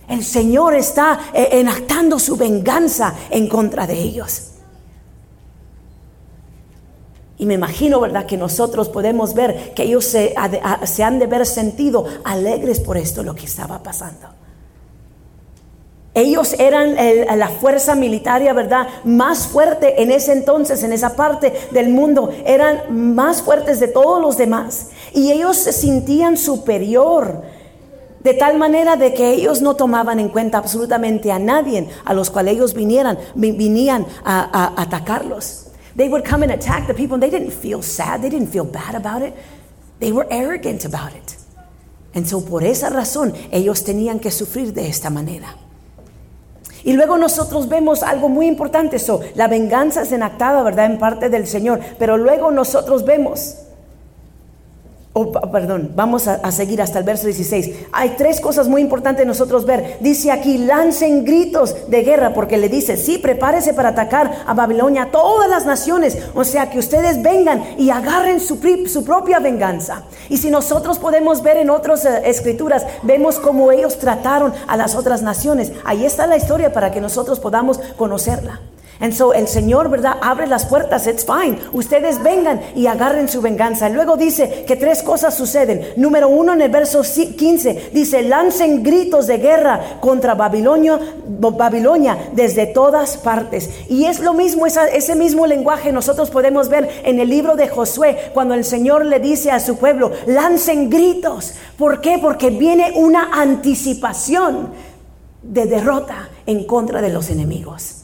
El 0.07 0.23
Señor 0.23 0.75
está 0.75 1.19
eh, 1.33 1.49
enactando 1.53 2.19
su 2.19 2.35
venganza 2.35 3.13
en 3.29 3.47
contra 3.47 3.87
de 3.87 3.99
ellos. 3.99 4.52
Y 7.37 7.45
me 7.45 7.55
imagino, 7.55 7.99
¿verdad?, 7.99 8.25
que 8.25 8.37
nosotros 8.37 8.89
podemos 8.89 9.33
ver 9.33 9.73
que 9.73 9.83
ellos 9.83 10.05
se, 10.05 10.35
han 10.35 11.19
de 11.19 11.27
ver 11.27 11.45
sentido 11.45 12.05
alegres 12.23 12.79
por 12.79 12.97
esto, 12.97 13.23
lo 13.23 13.35
que 13.35 13.45
estaba 13.45 13.81
pasando. 13.81 14.27
Ellos 16.15 16.53
eran 16.59 16.95
la 17.39 17.49
fuerza 17.49 17.95
militar, 17.95 18.43
¿verdad? 18.53 18.87
Más 19.03 19.47
fuerte 19.47 20.03
en 20.03 20.11
ese 20.11 20.33
entonces, 20.33 20.83
en 20.83 20.93
esa 20.93 21.15
parte 21.15 21.51
del 21.71 21.89
mundo. 21.89 22.29
Eran 22.45 23.15
más 23.15 23.41
fuertes 23.41 23.79
de 23.79 23.87
todos 23.87 24.21
los 24.21 24.37
demás. 24.37 24.91
Y 25.11 25.31
ellos 25.31 25.57
se 25.57 25.73
sentían 25.73 26.37
superior 26.37 27.41
de 28.19 28.35
tal 28.35 28.59
manera 28.59 28.95
de 28.95 29.15
que 29.15 29.31
ellos 29.31 29.63
no 29.63 29.75
tomaban 29.75 30.19
en 30.19 30.29
cuenta 30.29 30.59
absolutamente 30.59 31.31
a 31.31 31.39
nadie 31.39 31.89
a 32.05 32.13
los 32.13 32.29
cuales 32.29 32.53
ellos 32.53 32.75
vinieran, 32.75 33.17
vinían 33.33 34.05
a 34.23 34.71
atacarlos. 34.77 35.72
They 35.95 36.09
would 36.09 36.25
come 36.25 36.43
and 36.43 36.51
attack 36.51 36.87
the 36.87 36.93
people 36.93 37.15
and 37.15 37.23
they 37.23 37.29
didn't 37.29 37.51
feel 37.51 37.81
sad, 37.83 38.21
they 38.21 38.29
didn't 38.29 38.51
feel 38.51 38.65
bad 38.65 38.95
about 38.95 39.21
it. 39.21 39.33
They 39.99 40.11
were 40.11 40.27
arrogant 40.29 40.85
about 40.85 41.13
it. 41.13 41.37
And 42.15 42.27
so 42.27 42.41
por 42.41 42.63
esa 42.63 42.89
razón 42.89 43.33
ellos 43.51 43.83
tenían 43.83 44.19
que 44.19 44.31
sufrir 44.31 44.73
de 44.73 44.87
esta 44.87 45.09
manera. 45.09 45.55
Y 46.83 46.93
luego 46.93 47.17
nosotros 47.17 47.69
vemos 47.69 48.03
algo 48.03 48.27
muy 48.27 48.45
importante, 48.45 48.97
eso, 48.97 49.21
la 49.35 49.47
venganza 49.47 50.01
es 50.01 50.11
enactada, 50.11 50.61
¿verdad?, 50.63 50.87
en 50.87 50.99
parte 50.99 51.29
del 51.29 51.47
Señor, 51.47 51.79
pero 51.97 52.17
luego 52.17 52.51
nosotros 52.51 53.05
vemos 53.05 53.55
Oh, 55.15 55.31
perdón, 55.31 55.91
vamos 55.95 56.27
a, 56.27 56.51
seguir 56.51 56.81
hasta 56.81 56.97
el 56.97 57.05
verso 57.05 57.27
16. 57.27 57.85
Hay 57.91 58.15
tres 58.17 58.41
cosas 58.41 58.67
muy 58.67 58.81
importantes 58.81 59.27
nosotros 59.27 59.63
ver. 59.63 59.97
Dice 59.99 60.31
aquí, 60.31 60.57
lancen 60.57 61.23
gritos 61.23 61.87
de 61.87 62.01
guerra, 62.01 62.33
porque 62.33 62.57
le 62.57 62.67
dice, 62.67 62.97
sí, 62.97 63.19
prepárese 63.19 63.75
para 63.75 63.89
atacar 63.89 64.43
a 64.43 64.55
Babilonia, 64.55 65.11
todas 65.11 65.47
las 65.47 65.67
naciones. 65.67 66.17
O 66.33 66.43
sea, 66.43 66.71
que 66.71 66.79
ustedes 66.79 67.21
vengan 67.21 67.63
y 67.77 67.91
agarren 67.91 68.39
su, 68.39 68.59
su 68.87 69.05
propia 69.05 69.37
venganza. 69.37 70.01
Y 70.29 70.37
si 70.37 70.49
nosotros 70.49 70.97
podemos 70.97 71.43
ver 71.43 71.57
en 71.57 71.69
otras 71.69 72.05
eh, 72.05 72.23
escrituras, 72.25 72.83
vemos 73.03 73.37
cómo 73.37 73.71
ellos 73.71 73.99
trataron 73.99 74.51
a 74.65 74.75
las 74.77 74.95
otras 74.95 75.21
naciones. 75.21 75.73
Ahí 75.83 76.07
está 76.07 76.25
la 76.25 76.37
historia 76.37 76.73
para 76.73 76.91
que 76.91 77.01
nosotros 77.01 77.39
podamos 77.39 77.77
conocerla. 77.97 78.61
And 78.99 79.13
so 79.13 79.33
el 79.33 79.47
Señor, 79.47 79.89
¿verdad? 79.89 80.17
Abre 80.21 80.47
las 80.47 80.65
puertas, 80.65 81.07
it's 81.07 81.25
fine. 81.25 81.57
Ustedes 81.73 82.21
vengan 82.21 82.61
y 82.75 82.87
agarren 82.87 83.27
su 83.27 83.41
venganza. 83.41 83.89
Luego 83.89 84.17
dice 84.17 84.63
que 84.67 84.75
tres 84.75 85.03
cosas 85.03 85.35
suceden. 85.35 85.93
Número 85.97 86.29
uno, 86.29 86.53
en 86.53 86.61
el 86.61 86.69
verso 86.69 87.01
15, 87.01 87.89
dice, 87.91 88.21
lancen 88.21 88.83
gritos 88.83 89.27
de 89.27 89.37
guerra 89.37 89.97
contra 89.99 90.35
Babilonia, 90.35 90.99
desde 92.33 92.67
todas 92.67 93.17
partes. 93.17 93.69
Y 93.89 94.05
es 94.05 94.19
lo 94.19 94.33
mismo, 94.33 94.65
ese 94.67 95.15
mismo 95.15 95.47
lenguaje 95.47 95.91
nosotros 95.91 96.29
podemos 96.29 96.69
ver 96.69 96.89
en 97.03 97.19
el 97.19 97.29
libro 97.29 97.55
de 97.55 97.67
Josué, 97.67 98.31
cuando 98.33 98.53
el 98.53 98.63
Señor 98.63 99.05
le 99.05 99.19
dice 99.19 99.51
a 99.51 99.59
su 99.59 99.77
pueblo, 99.77 100.11
lancen 100.27 100.89
gritos. 100.89 101.53
¿Por 101.77 101.99
qué? 101.99 102.19
Porque 102.19 102.51
viene 102.51 102.93
una 102.95 103.29
anticipación 103.33 104.71
de 105.41 105.65
derrota 105.65 106.29
en 106.45 106.65
contra 106.65 107.01
de 107.01 107.09
los 107.09 107.29
enemigos. 107.29 108.02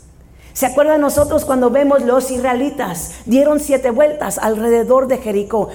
¿Se 0.54 0.66
acuerdan 0.66 1.02
nosotros 1.02 1.46
cuando 1.46 1.70
vemos 1.70 2.04
los 2.04 2.32
israelitas 2.32 3.12
dieron 3.26 3.60
siete 3.60 3.92
vueltas 3.92 4.38
alrededor 4.38 5.08
de 5.08 5.18
Jericó 5.18 5.70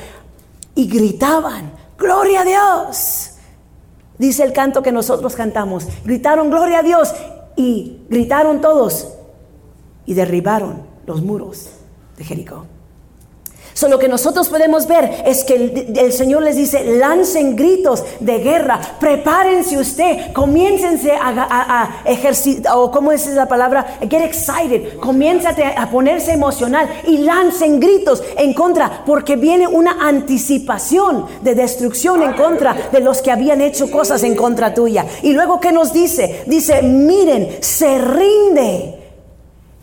y 0.74 0.88
gritaban, 0.88 1.72
gloria 1.96 2.40
a 2.40 2.44
Dios? 2.44 3.30
Dice 4.18 4.44
el 4.44 4.52
canto 4.52 4.82
que 4.82 4.92
nosotros 4.92 5.34
cantamos, 5.34 5.86
gritaron 6.04 6.50
gloria 6.50 6.80
a 6.80 6.82
Dios 6.82 7.14
y 7.56 8.02
gritaron 8.08 8.60
todos 8.60 9.14
y 10.06 10.14
derribaron 10.14 10.82
los 11.06 11.22
muros 11.22 11.70
de 12.16 12.24
Jericó. 12.24 12.66
So, 13.74 13.88
lo 13.88 13.98
que 13.98 14.08
nosotros 14.08 14.48
podemos 14.48 14.86
ver 14.86 15.24
es 15.26 15.42
que 15.42 15.84
el, 15.96 16.12
Señor 16.12 16.44
les 16.44 16.54
dice, 16.54 16.84
lancen 16.96 17.56
gritos 17.56 18.04
de 18.20 18.38
guerra, 18.38 18.80
prepárense 19.00 19.76
usted, 19.76 20.32
comiéncense 20.32 21.12
a, 21.12 22.02
ejercitar, 22.04 22.76
o 22.76 22.92
cómo 22.92 23.10
es 23.10 23.26
la 23.26 23.46
palabra, 23.46 23.98
get 24.08 24.22
excited, 24.22 24.96
comiénzate 24.98 25.64
a 25.64 25.90
ponerse 25.90 26.32
emocional 26.32 26.88
y 27.04 27.18
lancen 27.18 27.80
gritos 27.80 28.22
en 28.36 28.54
contra, 28.54 29.02
porque 29.04 29.34
viene 29.34 29.66
una 29.66 30.06
anticipación 30.06 31.26
de 31.42 31.56
destrucción 31.56 32.22
en 32.22 32.34
contra 32.34 32.76
de 32.92 33.00
los 33.00 33.22
que 33.22 33.32
habían 33.32 33.60
hecho 33.60 33.90
cosas 33.90 34.22
en 34.22 34.36
contra 34.36 34.72
tuya. 34.72 35.04
Y 35.22 35.32
luego, 35.32 35.58
¿qué 35.58 35.72
nos 35.72 35.92
dice? 35.92 36.44
Dice, 36.46 36.80
miren, 36.82 37.56
se 37.60 37.98
rinde 37.98 38.93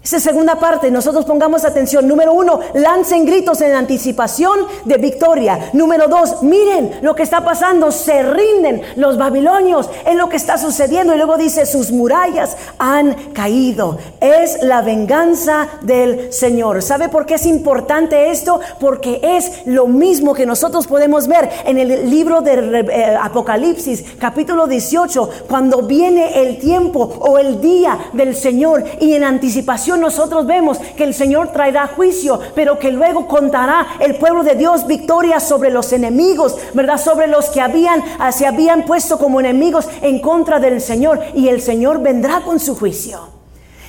esa 0.03 0.19
segunda 0.19 0.55
parte, 0.55 0.89
nosotros 0.89 1.25
pongamos 1.25 1.63
atención. 1.63 2.07
Número 2.07 2.33
uno, 2.33 2.59
lancen 2.73 3.23
gritos 3.23 3.61
en 3.61 3.73
anticipación 3.73 4.59
de 4.83 4.97
victoria. 4.97 5.69
Número 5.73 6.07
dos, 6.07 6.41
miren 6.41 6.99
lo 7.03 7.13
que 7.13 7.21
está 7.21 7.45
pasando, 7.45 7.91
se 7.91 8.23
rinden 8.23 8.81
los 8.95 9.19
babilonios 9.19 9.87
en 10.07 10.17
lo 10.17 10.27
que 10.27 10.37
está 10.37 10.57
sucediendo. 10.57 11.13
Y 11.13 11.17
luego 11.17 11.37
dice, 11.37 11.67
sus 11.67 11.91
murallas 11.91 12.57
han 12.79 13.13
caído. 13.33 13.99
Es 14.19 14.63
la 14.63 14.81
venganza 14.81 15.67
del 15.83 16.33
Señor. 16.33 16.81
¿Sabe 16.81 17.07
por 17.07 17.27
qué 17.27 17.35
es 17.35 17.45
importante 17.45 18.31
esto? 18.31 18.59
Porque 18.79 19.19
es 19.21 19.67
lo 19.67 19.85
mismo 19.85 20.33
que 20.33 20.47
nosotros 20.47 20.87
podemos 20.87 21.27
ver 21.27 21.47
en 21.63 21.77
el 21.77 22.09
libro 22.09 22.41
de 22.41 22.87
eh, 22.91 23.17
Apocalipsis, 23.21 24.03
capítulo 24.19 24.65
18, 24.65 25.29
cuando 25.47 25.83
viene 25.83 26.41
el 26.41 26.57
tiempo 26.57 27.17
o 27.19 27.37
el 27.37 27.61
día 27.61 28.09
del 28.13 28.35
Señor 28.35 28.83
y 28.99 29.13
en 29.13 29.25
anticipación 29.25 29.90
nosotros 29.97 30.45
vemos 30.45 30.77
que 30.77 31.03
el 31.03 31.13
Señor 31.13 31.49
traerá 31.49 31.87
juicio, 31.87 32.39
pero 32.55 32.79
que 32.79 32.91
luego 32.91 33.27
contará 33.27 33.87
el 33.99 34.15
pueblo 34.15 34.43
de 34.43 34.55
Dios 34.55 34.87
victoria 34.87 35.39
sobre 35.39 35.71
los 35.71 35.91
enemigos, 35.93 36.57
¿verdad? 36.73 36.97
Sobre 36.97 37.27
los 37.27 37.49
que 37.49 37.61
habían, 37.61 38.03
ah, 38.19 38.31
se 38.31 38.45
habían 38.45 38.85
puesto 38.85 39.17
como 39.17 39.39
enemigos 39.39 39.87
en 40.01 40.19
contra 40.19 40.59
del 40.59 40.81
Señor 40.81 41.21
y 41.33 41.47
el 41.47 41.61
Señor 41.61 42.01
vendrá 42.01 42.41
con 42.41 42.59
su 42.59 42.75
juicio. 42.75 43.40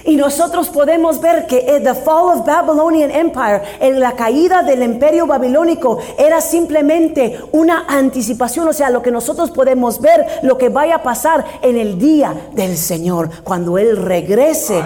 Y 0.04 0.16
nosotros 0.16 0.68
podemos 0.68 1.20
ver 1.20 1.46
que 1.46 1.80
the 1.82 1.94
fall 1.94 2.38
of 2.38 2.46
Babylonian 2.46 3.10
Empire, 3.10 3.62
en 3.80 4.00
la 4.00 4.12
caída 4.12 4.62
del 4.62 4.82
imperio 4.82 5.26
babilónico, 5.26 5.98
era 6.18 6.40
simplemente 6.40 7.38
una 7.52 7.84
anticipación, 7.88 8.68
o 8.68 8.72
sea, 8.72 8.90
lo 8.90 9.02
que 9.02 9.10
nosotros 9.10 9.50
podemos 9.50 10.00
ver, 10.00 10.26
lo 10.42 10.58
que 10.58 10.68
vaya 10.68 10.96
a 10.96 11.02
pasar 11.02 11.44
en 11.62 11.76
el 11.76 11.98
día 11.98 12.34
del 12.52 12.76
Señor, 12.76 13.30
cuando 13.44 13.78
Él 13.78 13.96
regrese 13.96 14.82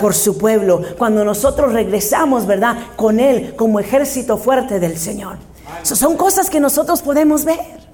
por 0.00 0.14
su 0.14 0.38
pueblo, 0.38 0.82
cuando 0.98 1.24
nosotros 1.24 1.72
regresamos, 1.72 2.46
¿verdad? 2.46 2.76
Con 2.96 3.20
Él 3.20 3.54
como 3.56 3.80
ejército 3.80 4.36
fuerte 4.36 4.80
del 4.80 4.98
Señor. 4.98 5.36
son 5.82 6.16
cosas 6.16 6.50
que 6.50 6.60
nosotros 6.60 7.02
podemos 7.02 7.44
ver. 7.44 7.87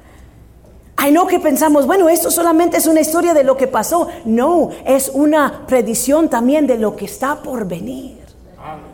Ay, 0.96 1.12
no 1.12 1.26
que 1.26 1.40
pensamos, 1.40 1.86
bueno, 1.86 2.08
esto 2.08 2.30
solamente 2.30 2.76
es 2.76 2.86
una 2.86 3.00
historia 3.00 3.34
de 3.34 3.44
lo 3.44 3.56
que 3.56 3.66
pasó. 3.66 4.08
No, 4.24 4.70
es 4.86 5.10
una 5.12 5.66
predicción 5.66 6.28
también 6.28 6.66
de 6.66 6.78
lo 6.78 6.96
que 6.96 7.04
está 7.04 7.42
por 7.42 7.66
venir. 7.66 8.18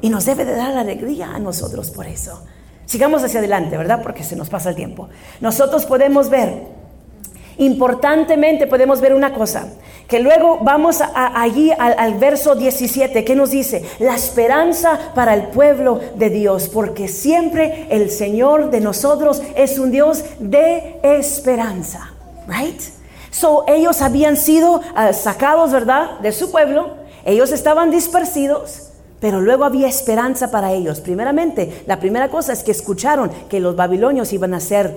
Y 0.01 0.09
nos 0.09 0.25
debe 0.25 0.45
de 0.45 0.57
dar 0.57 0.77
alegría 0.77 1.31
a 1.35 1.39
nosotros 1.39 1.91
por 1.91 2.07
eso. 2.07 2.43
Sigamos 2.87 3.23
hacia 3.23 3.39
adelante, 3.39 3.77
¿verdad? 3.77 4.03
Porque 4.03 4.25
se 4.25 4.35
nos 4.35 4.49
pasa 4.49 4.71
el 4.71 4.77
tiempo. 4.77 5.09
Nosotros 5.41 5.87
podemos 5.87 6.29
ver, 6.29 6.65
importantemente 7.59 8.67
podemos 8.67 9.01
ver 9.01 9.15
una 9.15 9.33
cosa, 9.33 9.69
que 10.11 10.19
luego 10.19 10.59
vamos 10.61 11.01
allí 11.15 11.71
al, 11.71 12.19
verso 12.19 12.57
17, 12.57 13.25
que 13.25 13.37
nos 13.37 13.53
dice, 13.53 13.85
la 14.01 14.17
esperanza 14.17 14.99
para 15.15 15.35
el 15.35 15.45
pueblo 15.45 16.01
de 16.17 16.31
Dios, 16.31 16.69
porque 16.69 17.07
siempre 17.07 17.87
el 17.91 18.11
Señor 18.11 18.71
de 18.71 18.81
nosotros 18.81 19.41
es 19.55 19.79
un 19.79 19.93
Dios 19.93 20.25
de 20.41 20.99
esperanza, 21.05 22.13
right? 22.49 22.81
So 23.31 23.65
ellos 23.69 24.03
habían 24.03 24.37
sido 24.37 24.81
ah, 24.97 25.13
sacados, 25.13 25.71
¿verdad?, 25.71 26.19
de 26.19 26.33
su 26.33 26.51
pueblo, 26.51 26.97
ellos 27.25 27.53
estaban 27.53 27.93
dispersidos. 27.93 28.89
Pero 29.21 29.43
luego 29.43 29.67
había 29.67 29.87
esperanza 29.87 30.51
para 30.51 30.73
ellos. 30.73 31.01
Primeramente, 31.01 31.85
la 31.87 32.01
primera 32.01 32.31
cosa 32.31 32.55
es 32.55 32.63
que 32.63 32.71
escucharon 32.71 33.31
que 33.51 33.61
los 33.61 33.77
babilonios 33.77 34.33
iban 34.33 34.55
a 34.55 34.61
ser 34.61 34.97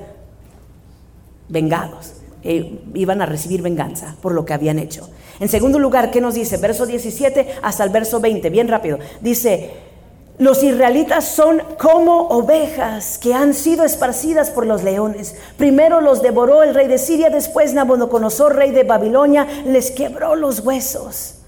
vengados 1.49 2.22
eh, 2.43 2.79
iban 2.93 3.21
a 3.21 3.25
recibir 3.25 3.61
venganza 3.61 4.15
por 4.21 4.33
lo 4.33 4.45
que 4.45 4.53
habían 4.53 4.79
hecho. 4.79 5.09
En 5.39 5.49
segundo 5.49 5.79
lugar, 5.79 6.11
¿qué 6.11 6.21
nos 6.21 6.35
dice? 6.35 6.57
Verso 6.57 6.85
17 6.85 7.55
hasta 7.61 7.83
el 7.83 7.89
verso 7.89 8.19
20, 8.19 8.49
bien 8.49 8.67
rápido. 8.67 8.99
Dice, 9.21 9.71
los 10.39 10.63
israelitas 10.63 11.25
son 11.25 11.61
como 11.77 12.27
ovejas 12.29 13.19
que 13.19 13.33
han 13.33 13.53
sido 13.53 13.85
esparcidas 13.85 14.49
por 14.49 14.65
los 14.65 14.83
leones. 14.83 15.35
Primero 15.57 16.01
los 16.01 16.21
devoró 16.21 16.63
el 16.63 16.73
rey 16.73 16.87
de 16.87 16.97
Siria, 16.97 17.29
después 17.29 17.73
Nabucodonosor, 17.73 18.55
rey 18.55 18.71
de 18.71 18.83
Babilonia, 18.83 19.47
les 19.65 19.91
quebró 19.91 20.35
los 20.35 20.59
huesos. 20.61 21.42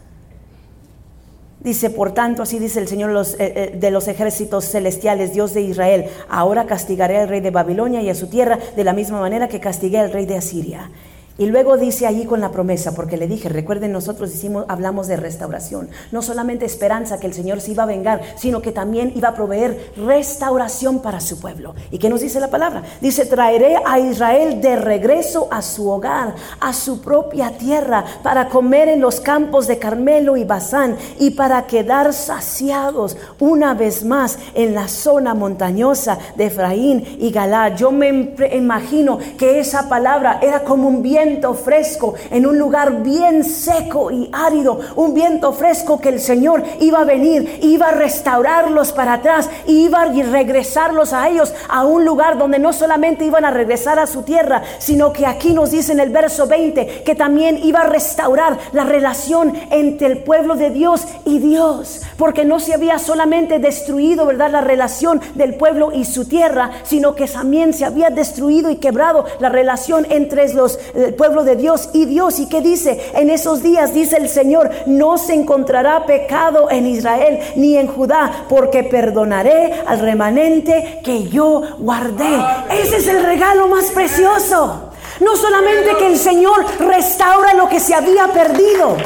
Dice, 1.66 1.90
por 1.90 2.12
tanto, 2.12 2.44
así 2.44 2.60
dice 2.60 2.80
el 2.80 2.88
Señor 2.88 3.10
eh, 3.10 3.36
eh, 3.40 3.76
de 3.76 3.90
los 3.90 4.08
ejércitos 4.08 4.66
celestiales, 4.66 5.34
Dios 5.34 5.56
de 5.56 5.62
Israel, 5.62 6.06
ahora 6.30 6.68
castigaré 6.68 7.18
al 7.18 7.28
rey 7.28 7.42
de 7.42 7.50
Babilonia 7.50 8.04
y 8.04 8.10
a 8.12 8.14
su 8.14 8.28
tierra 8.28 8.60
de 8.76 8.84
la 8.84 8.94
misma 8.94 9.20
manera 9.20 9.48
que 9.48 9.60
castigué 9.60 9.98
al 9.98 10.12
rey 10.12 10.28
de 10.28 10.38
Asiria. 10.38 10.92
Y 11.38 11.48
luego 11.48 11.76
dice 11.76 12.08
allí 12.08 12.26
con 12.26 12.40
la 12.40 12.52
promesa, 12.52 12.96
porque 12.96 13.18
le 13.18 13.28
dije, 13.28 13.50
recuerden, 13.50 13.92
nosotros 13.92 14.32
hablamos 14.70 15.08
de 15.08 15.18
restauración, 15.18 15.90
no 16.14 16.22
solamente 16.22 16.66
esperanza 16.66 17.20
que 17.20 17.28
el 17.28 17.34
Señor 17.34 17.60
se 17.60 17.72
iba 17.72 17.84
a 17.84 17.88
vengar, 17.88 18.22
sino 18.38 18.62
que 18.62 18.72
también 18.72 19.12
iba 19.16 19.30
a 19.30 19.36
proveer 19.36 19.92
restauración 19.98 21.00
para 21.00 21.20
su 21.20 21.40
pueblo. 21.40 21.76
¿Y 21.92 21.98
qué 21.98 22.10
nos 22.10 22.22
dice 22.22 22.40
la 22.40 22.50
palabra? 22.50 22.84
Dice, 23.02 23.26
traeré 23.26 23.76
a 23.86 24.00
Israel 24.00 24.62
de 24.62 24.78
regreso 24.78 25.50
a 25.52 25.62
su 25.62 25.90
hogar, 25.90 26.36
a 26.62 26.72
su 26.72 27.02
propia 27.02 27.58
tierra, 27.58 28.06
para 28.24 28.48
comer 28.48 28.88
en 28.88 29.02
los 29.02 29.20
campos 29.20 29.68
de 29.68 29.78
Carmelo 29.78 30.38
y 30.38 30.46
Bazán, 30.46 30.96
y 31.20 31.32
para 31.32 31.66
quedar 31.68 32.14
saciados 32.14 33.18
una 33.40 33.74
vez 33.74 34.06
más 34.06 34.40
en 34.54 34.74
la 34.74 34.88
zona 34.88 35.34
montañosa 35.34 36.18
de 36.38 36.46
Efraín 36.46 37.18
y 37.20 37.32
Galá. 37.32 37.76
Yo 37.76 37.92
me 37.92 38.36
imagino 38.54 39.20
que 39.38 39.60
esa 39.60 39.90
palabra 39.90 40.40
era 40.42 40.64
como 40.64 40.88
un 40.88 41.02
bien 41.02 41.25
viento 41.26 41.56
fresco 41.56 42.14
en 42.30 42.46
un 42.46 42.60
lugar 42.60 43.02
bien 43.02 43.44
seco 43.44 44.12
y 44.12 44.30
árido, 44.32 44.80
un 44.96 45.14
viento 45.14 45.52
fresco 45.54 46.00
que 46.00 46.10
el 46.10 46.20
Señor 46.20 46.64
iba 46.80 47.00
a 47.00 47.04
venir, 47.04 47.60
iba 47.64 47.88
a 47.88 47.92
restaurarlos 47.92 48.92
para 48.92 49.14
atrás, 49.14 49.50
iba 49.66 50.04
a 50.04 50.06
regresarlos 50.06 51.14
a 51.14 51.28
ellos 51.28 51.54
a 51.68 51.84
un 51.84 52.06
lugar 52.06 52.38
donde 52.38 52.60
no 52.60 52.74
solamente 52.74 53.26
iban 53.26 53.44
a 53.44 53.52
regresar 53.52 53.98
a 53.98 54.06
su 54.06 54.22
tierra, 54.22 54.62
sino 54.78 55.12
que 55.14 55.26
aquí 55.26 55.54
nos 55.54 55.72
dice 55.72 55.94
en 55.94 56.00
el 56.00 56.12
verso 56.12 56.46
20 56.46 57.04
que 57.04 57.16
también 57.16 57.60
iba 57.64 57.82
a 57.82 57.88
restaurar 57.88 58.58
la 58.72 58.84
relación 58.84 59.54
entre 59.72 60.08
el 60.08 60.20
pueblo 60.20 60.56
de 60.56 60.70
Dios 60.70 61.08
y 61.26 61.40
Dios, 61.40 62.02
porque 62.18 62.46
no 62.46 62.60
se 62.60 62.76
había 62.76 63.00
solamente 63.00 63.58
destruido, 63.58 64.28
¿verdad?, 64.28 64.52
la 64.52 64.62
relación 64.62 65.22
del 65.34 65.56
pueblo 65.56 65.92
y 65.92 66.06
su 66.06 66.26
tierra, 66.26 66.70
sino 66.84 67.16
que 67.16 67.28
también 67.28 67.74
se 67.74 67.86
había 67.86 68.12
destruido 68.12 68.70
y 68.70 68.76
quebrado 68.76 69.26
la 69.40 69.50
relación 69.50 70.06
entre 70.10 70.36
los 70.54 70.78
pueblo 71.16 71.44
de 71.44 71.56
Dios 71.56 71.90
y 71.94 72.06
Dios. 72.06 72.40
¿Y 72.40 72.48
qué 72.48 72.62
dice? 72.62 73.12
En 73.14 73.30
esos 73.30 73.64
días 73.64 73.94
dice 73.94 74.18
el 74.18 74.30
Señor, 74.30 74.70
no 74.86 75.18
se 75.18 75.34
encontrará 75.34 76.06
pecado 76.06 76.70
en 76.70 76.88
Israel 76.88 77.40
ni 77.56 77.78
en 77.78 77.88
Judá, 77.88 78.46
porque 78.50 78.84
perdonaré 78.84 79.74
al 79.86 80.00
remanente 80.00 81.00
que 81.04 81.28
yo 81.30 81.62
guardé. 81.80 82.38
Ese 82.72 82.98
es 82.98 83.08
el 83.08 83.24
regalo 83.24 83.68
más 83.68 83.86
precioso. 83.92 84.92
No 85.20 85.36
solamente 85.36 85.96
que 85.98 86.08
el 86.08 86.18
Señor 86.18 86.66
restaura 86.80 87.54
lo 87.54 87.70
que 87.70 87.80
se 87.80 87.96
había 87.96 88.28
perdido. 88.28 88.98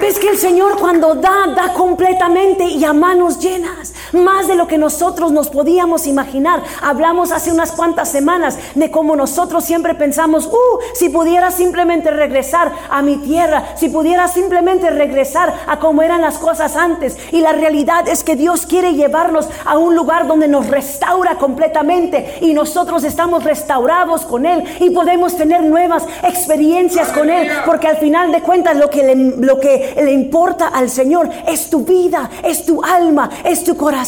Ves 0.00 0.18
que 0.18 0.28
el 0.28 0.38
Señor 0.38 0.78
cuando 0.78 1.14
da, 1.14 1.46
da 1.56 1.72
completamente 1.72 2.64
y 2.64 2.84
a 2.84 2.92
manos 2.92 3.38
llenas 3.38 3.94
más 4.14 4.48
de 4.48 4.54
lo 4.54 4.66
que 4.66 4.78
nosotros 4.78 5.32
nos 5.32 5.48
podíamos 5.48 6.06
imaginar. 6.06 6.62
Hablamos 6.82 7.32
hace 7.32 7.50
unas 7.50 7.72
cuantas 7.72 8.08
semanas 8.08 8.58
de 8.74 8.90
cómo 8.90 9.16
nosotros 9.16 9.64
siempre 9.64 9.94
pensamos, 9.94 10.46
uh, 10.46 10.78
si 10.94 11.08
pudiera 11.08 11.50
simplemente 11.50 12.10
regresar 12.10 12.72
a 12.90 13.02
mi 13.02 13.16
tierra, 13.18 13.76
si 13.76 13.88
pudiera 13.88 14.28
simplemente 14.28 14.90
regresar 14.90 15.54
a 15.66 15.78
cómo 15.78 16.02
eran 16.02 16.20
las 16.20 16.38
cosas 16.38 16.76
antes. 16.76 17.16
Y 17.32 17.40
la 17.40 17.52
realidad 17.52 18.08
es 18.08 18.24
que 18.24 18.36
Dios 18.36 18.66
quiere 18.66 18.94
llevarnos 18.94 19.48
a 19.64 19.78
un 19.78 19.94
lugar 19.94 20.26
donde 20.26 20.48
nos 20.48 20.68
restaura 20.68 21.36
completamente 21.36 22.38
y 22.40 22.54
nosotros 22.54 23.04
estamos 23.04 23.44
restaurados 23.44 24.24
con 24.24 24.46
Él 24.46 24.64
y 24.80 24.90
podemos 24.90 25.36
tener 25.36 25.62
nuevas 25.62 26.04
experiencias 26.22 27.08
con 27.08 27.30
Él, 27.30 27.48
porque 27.66 27.88
al 27.88 27.96
final 27.96 28.32
de 28.32 28.42
cuentas 28.42 28.76
lo 28.76 28.90
que 28.90 29.02
le, 29.02 29.14
lo 29.14 29.58
que 29.58 29.94
le 29.96 30.12
importa 30.12 30.68
al 30.68 30.90
Señor 30.90 31.28
es 31.46 31.70
tu 31.70 31.84
vida, 31.84 32.30
es 32.42 32.64
tu 32.64 32.82
alma, 32.84 33.30
es 33.44 33.64
tu 33.64 33.76
corazón 33.76 34.03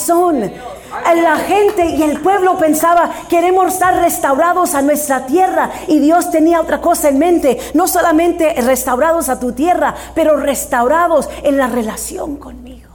la 1.15 1.37
gente 1.37 1.87
y 1.87 2.03
el 2.03 2.21
pueblo 2.21 2.57
pensaba, 2.59 3.11
queremos 3.29 3.75
estar 3.75 3.95
restaurados 3.97 4.75
a 4.75 4.83
nuestra 4.83 5.27
tierra. 5.27 5.71
Y 5.89 5.99
Dios 5.99 6.31
tenía 6.31 6.61
otra 6.61 6.81
cosa 6.81 7.09
en 7.09 7.19
mente, 7.19 7.59
no 7.75 7.87
solamente 7.87 8.55
restaurados 8.63 9.29
a 9.29 9.39
tu 9.41 9.53
tierra, 9.53 9.95
pero 10.15 10.37
restaurados 10.37 11.29
en 11.43 11.57
la 11.57 11.67
relación 11.67 12.37
conmigo. 12.37 12.91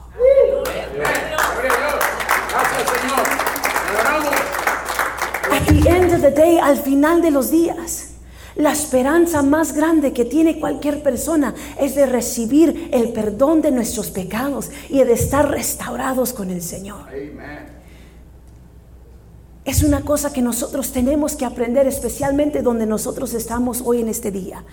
At 5.50 5.66
the 5.66 5.88
end 5.88 6.14
of 6.14 6.22
the 6.22 6.30
day, 6.30 6.58
al 6.58 6.76
final 6.76 7.20
de 7.20 7.30
los 7.30 7.50
días, 7.50 8.01
la 8.56 8.72
esperanza 8.72 9.42
más 9.42 9.74
grande 9.74 10.12
que 10.12 10.24
tiene 10.24 10.60
cualquier 10.60 11.02
persona 11.02 11.54
es 11.80 11.94
de 11.94 12.06
recibir 12.06 12.90
el 12.92 13.12
perdón 13.12 13.62
de 13.62 13.70
nuestros 13.70 14.10
pecados 14.10 14.70
y 14.88 14.98
de 14.98 15.12
estar 15.12 15.50
restaurados 15.50 16.32
con 16.32 16.50
el 16.50 16.62
Señor. 16.62 17.06
Es 19.64 19.82
una 19.84 20.00
cosa 20.00 20.32
que 20.32 20.42
nosotros 20.42 20.92
tenemos 20.92 21.36
que 21.36 21.44
aprender, 21.44 21.86
especialmente 21.86 22.62
donde 22.62 22.84
nosotros 22.84 23.32
estamos 23.32 23.82
hoy 23.84 24.00
en 24.00 24.08
este 24.08 24.32
día. 24.32 24.64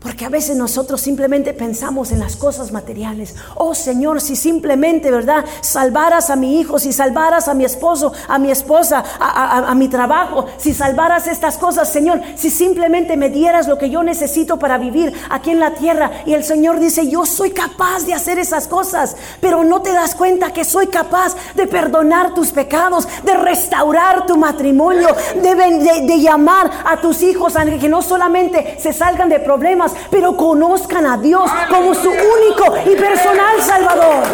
Porque 0.00 0.24
a 0.24 0.28
veces 0.28 0.56
nosotros 0.56 1.00
simplemente 1.00 1.52
pensamos 1.52 2.12
en 2.12 2.20
las 2.20 2.36
cosas 2.36 2.70
materiales. 2.70 3.34
Oh 3.56 3.74
Señor, 3.74 4.20
si 4.20 4.36
simplemente, 4.36 5.10
¿verdad? 5.10 5.44
Salvaras 5.60 6.30
a 6.30 6.36
mi 6.36 6.60
hijo, 6.60 6.78
si 6.78 6.92
salvaras 6.92 7.48
a 7.48 7.54
mi 7.54 7.64
esposo, 7.64 8.12
a 8.28 8.38
mi 8.38 8.50
esposa, 8.50 9.02
a, 9.18 9.74
mi 9.74 9.88
trabajo, 9.88 10.46
si 10.56 10.72
salvaras 10.72 11.26
estas 11.26 11.58
cosas, 11.58 11.92
Señor, 11.92 12.20
si 12.36 12.48
simplemente 12.48 13.16
me 13.16 13.28
dieras 13.28 13.66
lo 13.66 13.76
que 13.76 13.90
yo 13.90 14.04
necesito 14.04 14.58
para 14.58 14.78
vivir 14.78 15.12
aquí 15.30 15.50
en 15.50 15.58
la 15.58 15.72
tierra. 15.74 16.10
Y 16.26 16.34
el 16.34 16.44
Señor 16.44 16.78
dice, 16.78 17.08
yo 17.08 17.26
soy 17.26 17.50
capaz 17.50 18.04
de 18.06 18.14
hacer 18.14 18.38
esas 18.38 18.68
cosas, 18.68 19.16
pero 19.40 19.64
no 19.64 19.82
te 19.82 19.92
das 19.92 20.14
cuenta 20.14 20.52
que 20.52 20.64
soy 20.64 20.86
capaz 20.86 21.34
de 21.56 21.66
perdonar 21.66 22.34
tus 22.34 22.52
pecados, 22.52 23.08
de 23.24 23.34
restaurar 23.34 24.26
tu 24.26 24.36
matrimonio, 24.36 25.08
de, 25.34 26.02
de, 26.06 26.20
llamar 26.20 26.70
a 26.84 27.00
tus 27.00 27.22
hijos 27.22 27.56
a 27.56 27.64
que 27.64 27.88
no 27.88 28.00
solamente 28.02 28.76
se 28.80 28.92
salgan 28.92 29.28
de 29.28 29.40
problemas, 29.40 29.87
pero 30.10 30.36
conozcan 30.36 31.06
a 31.06 31.16
Dios 31.16 31.50
como 31.68 31.94
su 31.94 32.10
único 32.10 32.90
y 32.90 32.96
personal 32.96 33.60
Salvador. 33.60 34.24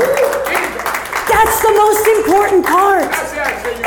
That's 1.29 1.62
the 1.62 1.73
most 1.73 2.07
important 2.19 2.67
part. 2.67 3.12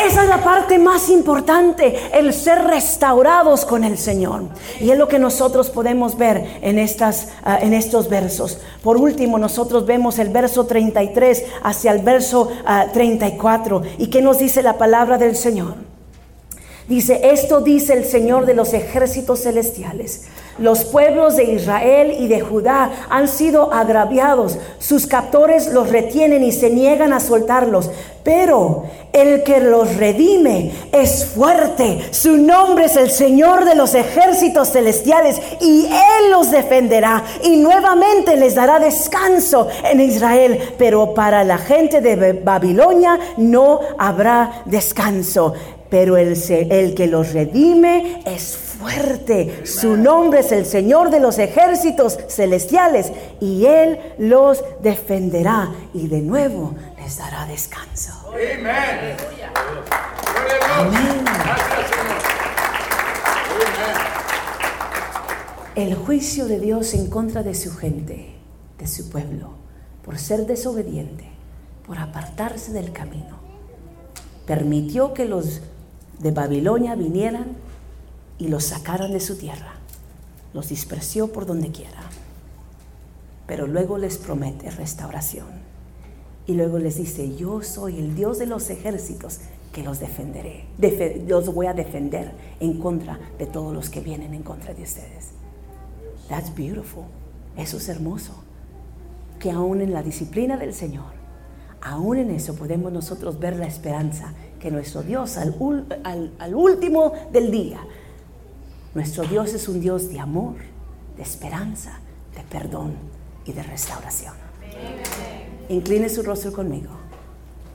Esa 0.04 0.24
es 0.24 0.30
la 0.30 0.44
parte 0.44 0.80
más 0.80 1.10
importante, 1.10 1.96
el 2.14 2.34
ser 2.34 2.64
restaurados 2.64 3.66
con 3.66 3.84
el 3.84 3.98
Señor. 3.98 4.44
Y 4.80 4.92
es 4.92 4.98
lo 4.98 5.08
que 5.08 5.20
nosotros 5.20 5.70
podemos 5.70 6.18
ver 6.18 6.60
en, 6.62 6.80
estas, 6.80 7.30
ah, 7.44 7.60
en 7.62 7.74
estos 7.74 8.10
versos. 8.10 8.60
Por 8.84 8.98
último, 8.98 9.38
nosotros 9.38 9.86
vemos 9.86 10.18
el 10.20 10.30
verso 10.30 10.66
33 10.66 11.44
hacia 11.64 11.92
el 11.92 12.00
verso 12.00 12.52
34. 12.94 13.82
Ah, 13.84 13.88
¿Y 13.98 14.08
qué 14.10 14.22
nos 14.22 14.40
dice 14.40 14.64
la 14.64 14.78
palabra 14.78 15.18
del 15.18 15.36
Señor? 15.36 15.76
Dice, 16.88 17.32
esto 17.32 17.62
dice 17.62 17.94
el 17.94 18.06
Señor 18.06 18.46
de 18.46 18.54
los 18.54 18.74
ejércitos 18.74 19.44
celestiales. 19.44 20.28
Los 20.60 20.86
pueblos 20.86 21.36
de 21.36 21.44
Israel 21.44 22.16
y 22.20 22.28
de 22.28 22.42
Judá 22.42 22.92
han 23.10 23.28
sido 23.28 23.74
agraviados. 23.74 24.58
Sus 24.80 25.06
captores 25.06 25.72
los 25.72 25.90
retienen 25.90 26.44
y 26.44 26.52
se 26.52 26.70
niegan 26.70 27.14
a 27.14 27.20
soltarlos. 27.20 27.92
Pero 28.24 28.84
el 29.14 29.44
que 29.44 29.60
los 29.60 29.96
redime 29.96 30.72
es 30.92 31.26
fuerte. 31.26 32.02
Su 32.12 32.38
nombre 32.38 32.86
es 32.86 32.98
el 32.98 33.10
Señor 33.10 33.64
de 33.66 33.76
los 33.76 33.96
ejércitos 33.96 34.72
celestiales 34.72 35.42
y 35.62 35.86
Él 35.86 36.32
los 36.32 36.52
defenderá 36.52 37.24
y 37.44 37.56
nuevamente 37.56 38.36
les 38.36 38.56
dará 38.56 38.80
descanso 38.80 39.70
en 39.84 40.02
Israel. 40.02 40.74
Pero 40.78 41.14
para 41.14 41.44
la 41.44 41.58
gente 41.58 42.02
de 42.02 42.34
Babilonia 42.34 43.18
no 43.38 43.80
habrá 43.98 44.64
descanso. 44.66 45.54
Pero 45.90 46.18
el, 46.18 46.36
el 46.50 46.96
que 46.96 47.08
los 47.08 47.34
redime 47.34 48.22
es 48.26 48.58
fuerte. 48.58 49.66
Su 49.66 49.98
nombre 49.98 50.42
es 50.42 50.52
el 50.52 50.66
Señor 50.66 51.10
de 51.10 51.20
los 51.20 51.40
ejércitos 51.40 52.18
celestiales 52.28 53.12
y 53.40 53.66
Él 53.66 54.00
los 54.18 54.64
defenderá 54.82 55.72
y 55.94 56.08
de 56.08 56.22
nuevo 56.22 56.76
les 56.98 57.18
dará 57.18 57.46
descanso. 57.46 58.12
Amén. 60.74 61.26
El 65.76 65.94
juicio 65.94 66.48
de 66.48 66.60
Dios 66.60 66.94
en 66.96 67.08
contra 67.08 67.44
de 67.44 67.54
su 67.54 67.76
gente, 67.76 68.36
de 68.80 68.88
su 68.88 69.10
pueblo, 69.10 69.58
por 70.04 70.18
ser 70.18 70.48
desobediente, 70.48 71.30
por 71.86 72.00
apartarse 72.00 72.74
del 72.74 72.92
camino, 72.92 73.38
permitió 74.48 75.14
que 75.14 75.26
los 75.26 75.62
de 76.20 76.32
Babilonia 76.32 76.96
vinieran 76.96 77.56
y 78.38 78.48
los 78.48 78.66
sacaran 78.66 79.12
de 79.12 79.20
su 79.20 79.38
tierra. 79.38 79.74
Los 80.54 80.70
dispersió 80.70 81.32
por 81.32 81.46
donde 81.46 81.72
quiera. 81.72 82.02
Pero 83.46 83.68
luego 83.68 83.98
les 83.98 84.18
promete 84.18 84.70
restauración. 84.72 85.48
Y 86.46 86.54
luego 86.54 86.80
les 86.80 86.98
dice, 86.98 87.36
yo 87.36 87.62
soy 87.62 88.00
el 88.00 88.16
Dios 88.16 88.40
de 88.40 88.46
los 88.46 88.70
ejércitos 88.70 89.40
que 89.74 89.84
los 89.84 90.00
defenderé. 90.00 90.66
los 91.28 91.54
voy 91.54 91.68
a 91.68 91.74
defender 91.74 92.32
en 92.60 92.80
contra 92.80 93.20
de 93.38 93.46
todos 93.46 93.74
los 93.74 93.90
que 93.90 94.00
vienen 94.00 94.34
en 94.34 94.44
contra 94.44 94.74
de 94.74 94.84
ustedes. 94.84 95.32
That's 96.30 96.54
beautiful. 96.56 97.04
Eso 97.56 97.78
es 97.78 97.90
hermoso. 97.90 98.34
Que 99.40 99.52
aún 99.52 99.82
en 99.82 99.94
la 99.94 100.04
disciplina 100.04 100.58
del 100.58 100.74
Señor, 100.74 101.14
aún 101.82 102.18
en 102.18 102.32
eso 102.32 102.56
podemos 102.56 102.92
nosotros 102.92 103.40
ver 103.40 103.58
la 103.58 103.68
esperanza 103.68 104.34
que 104.60 104.72
nuestro 104.72 105.04
Dios 105.04 105.38
al, 105.38 105.56
al 106.40 106.56
último 106.56 107.14
del 107.32 107.52
día, 107.52 107.80
nuestro 108.94 109.24
Dios 109.24 109.54
es 109.54 109.68
un 109.68 109.80
Dios 109.80 110.10
de 110.10 110.20
amor, 110.20 110.56
de 111.16 111.24
esperanza, 111.24 112.00
de 112.36 112.42
perdón 112.44 112.94
y 113.46 113.54
de 113.54 113.64
restauración. 113.64 114.34
Incline 115.70 116.10
su 116.10 116.24
rostro 116.24 116.54
conmigo. 116.54 116.92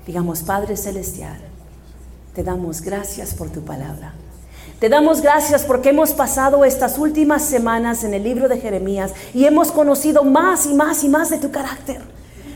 Digamos, 0.07 0.43
Padre 0.43 0.77
Celestial, 0.77 1.39
te 2.35 2.43
damos 2.43 2.81
gracias 2.81 3.35
por 3.35 3.51
tu 3.51 3.63
palabra. 3.63 4.15
Te 4.81 4.89
damos 4.89 5.21
gracias 5.21 5.65
porque 5.65 5.91
hemos 5.91 6.11
pasado 6.13 6.65
estas 6.65 6.99
últimas 6.99 7.45
semanas 7.45 8.03
en 8.03 8.15
el 8.15 8.25
libro 8.25 8.49
de 8.49 8.59
Jeremías 8.59 9.13
y 9.33 9.45
hemos 9.45 9.71
conocido 9.71 10.25
más 10.25 10.67
y 10.67 10.75
más 10.75 11.05
y 11.05 11.09
más 11.09 11.31
de 11.31 11.39
tu 11.39 11.53
carácter, 11.53 12.01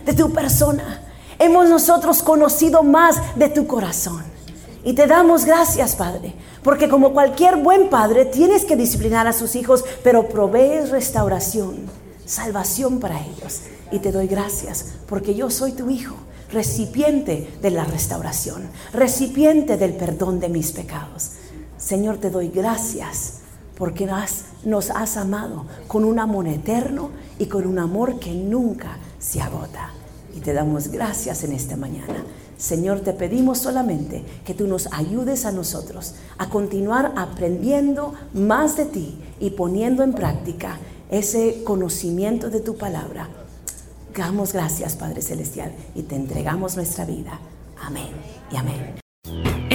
de 0.05 0.13
tu 0.13 0.33
persona. 0.33 1.06
Hemos 1.39 1.69
nosotros 1.69 2.23
conocido 2.23 2.83
más 2.83 3.17
de 3.37 3.49
tu 3.49 3.67
corazón. 3.67 4.23
Y 4.85 4.95
te 4.95 5.07
damos 5.07 5.45
gracias, 5.45 5.97
Padre, 5.97 6.35
porque 6.63 6.89
como 6.89 7.13
cualquier 7.13 7.57
buen 7.57 7.91
padre 7.91 8.25
tienes 8.25 8.65
que 8.65 8.77
disciplinar 8.77 9.27
a 9.27 9.33
sus 9.33 9.57
hijos, 9.57 9.85
pero 10.05 10.29
provees 10.29 10.91
restauración, 10.91 11.87
salvación 12.25 13.01
para 13.01 13.21
ellos. 13.21 13.63
Y 13.91 13.99
te 13.99 14.13
doy 14.13 14.29
gracias 14.29 14.95
porque 15.09 15.35
yo 15.35 15.51
soy 15.51 15.73
tu 15.73 15.91
hijo 15.91 16.15
recipiente 16.53 17.59
de 17.61 17.71
la 17.71 17.85
restauración, 17.85 18.69
recipiente 18.93 19.77
del 19.77 19.95
perdón 19.95 20.39
de 20.39 20.49
mis 20.49 20.73
pecados. 20.73 21.33
Señor, 21.77 22.19
te 22.19 22.31
doy 22.31 22.49
gracias 22.49 23.41
porque 23.77 24.09
nos 24.65 24.91
has 24.91 25.17
amado 25.17 25.67
con 25.89 26.05
un 26.05 26.19
amor 26.19 26.47
eterno 26.47 27.11
y 27.39 27.47
con 27.47 27.67
un 27.67 27.79
amor 27.79 28.19
que 28.19 28.33
nunca 28.33 28.99
se 29.19 29.41
agota. 29.41 29.91
Y 30.37 30.41
te 30.41 30.53
damos 30.53 30.89
gracias 30.89 31.43
en 31.43 31.53
esta 31.53 31.77
mañana. 31.77 32.25
Señor, 32.57 33.01
te 33.01 33.13
pedimos 33.13 33.59
solamente 33.59 34.25
que 34.45 34.55
tú 34.55 34.69
nos 34.69 34.89
ayudes 34.93 35.45
a 35.45 35.53
nosotros 35.53 36.15
a 36.39 36.49
continuar 36.49 37.13
aprendiendo 37.17 38.15
más 38.33 38.77
de 38.77 38.85
ti 38.85 39.19
y 39.41 39.51
poniendo 39.51 40.05
en 40.05 40.13
práctica 40.13 40.79
ese 41.11 41.65
conocimiento 41.65 42.51
de 42.51 42.61
tu 42.61 42.77
palabra 42.77 43.29
Damos 44.17 44.53
gracias, 44.53 44.97
Padre 44.97 45.21
Celestial, 45.21 45.73
y 45.95 46.03
te 46.05 46.17
entregamos 46.17 46.77
nuestra 46.77 47.05
vida. 47.05 47.39
Amén 47.79 48.09
y 48.51 48.57
amén. 48.57 49.56